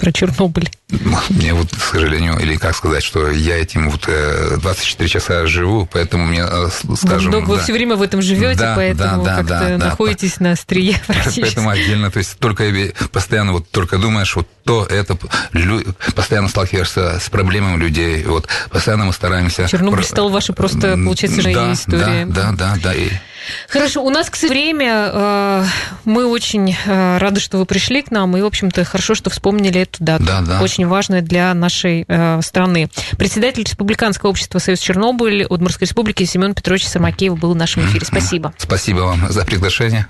про 0.00 0.12
Чернобыль? 0.12 0.70
Мне 1.30 1.54
вот, 1.54 1.70
к 1.70 1.80
сожалению, 1.80 2.38
или 2.38 2.56
как 2.56 2.74
сказать, 2.74 3.02
что 3.02 3.30
я 3.30 3.56
этим 3.56 3.90
вот 3.90 4.08
24 4.60 5.06
э, 5.06 5.08
часа 5.08 5.46
живу, 5.46 5.88
поэтому 5.90 6.26
мне, 6.26 6.44
э, 6.44 6.68
скажем... 6.96 7.30
Вы, 7.30 7.40
вы 7.42 7.56
да. 7.56 7.62
все 7.62 7.72
время 7.72 7.96
в 7.96 8.02
этом 8.02 8.22
живете, 8.22 8.58
да, 8.58 8.74
поэтому 8.74 9.22
да, 9.22 9.36
да, 9.36 9.36
как-то 9.36 9.78
да, 9.78 9.84
находитесь 9.86 10.36
да. 10.38 10.44
на 10.44 10.52
острие 10.52 11.00
практически. 11.06 11.40
Поэтому 11.50 11.70
отдельно, 11.70 12.10
то 12.10 12.18
есть 12.18 12.38
только 12.38 12.64
постоянно 13.12 13.52
вот 13.52 13.70
только 13.70 13.98
думаешь, 13.98 14.34
вот 14.34 14.48
то, 14.64 14.84
это, 14.84 15.16
постоянно 16.14 16.48
сталкиваешься 16.48 17.20
с 17.20 17.28
проблемами 17.30 17.80
людей, 17.80 18.24
вот 18.24 18.48
постоянно 18.70 19.04
мы 19.04 19.12
стараемся... 19.12 19.68
Чернобыль 19.68 20.04
стал 20.04 20.28
вашей 20.28 20.54
просто, 20.54 20.92
получается, 20.92 21.42
да, 21.42 21.72
историей. 21.72 22.24
Да, 22.26 22.52
да, 22.52 22.74
да, 22.74 22.76
да. 22.82 22.94
И 22.94 23.10
Хорошо, 23.68 24.02
у 24.04 24.10
нас, 24.10 24.28
к 24.30 24.36
сожалению, 24.36 24.60
время. 24.60 25.10
Э, 25.12 25.64
мы 26.04 26.26
очень 26.26 26.74
э, 26.84 27.18
рады, 27.18 27.40
что 27.40 27.58
вы 27.58 27.66
пришли 27.66 28.02
к 28.02 28.10
нам, 28.10 28.36
и, 28.36 28.42
в 28.42 28.46
общем-то, 28.46 28.84
хорошо, 28.84 29.14
что 29.14 29.30
вспомнили 29.30 29.82
эту 29.82 30.02
дату. 30.02 30.24
Да, 30.24 30.40
да. 30.40 30.62
Очень 30.62 30.86
важная 30.86 31.22
для 31.22 31.54
нашей 31.54 32.04
э, 32.06 32.40
страны. 32.42 32.90
Председатель 33.16 33.62
Республиканского 33.62 34.30
общества 34.30 34.58
«Союз 34.58 34.80
Чернобыль» 34.80 35.46
Удмуртской 35.48 35.86
республики 35.86 36.24
Семен 36.24 36.54
Петрович 36.54 36.86
Сармакеев 36.86 37.38
был 37.38 37.54
в 37.54 37.56
нашем 37.56 37.84
эфире. 37.86 38.04
Спасибо. 38.04 38.52
Спасибо 38.58 39.00
вам 39.00 39.30
за 39.30 39.44
приглашение. 39.44 40.06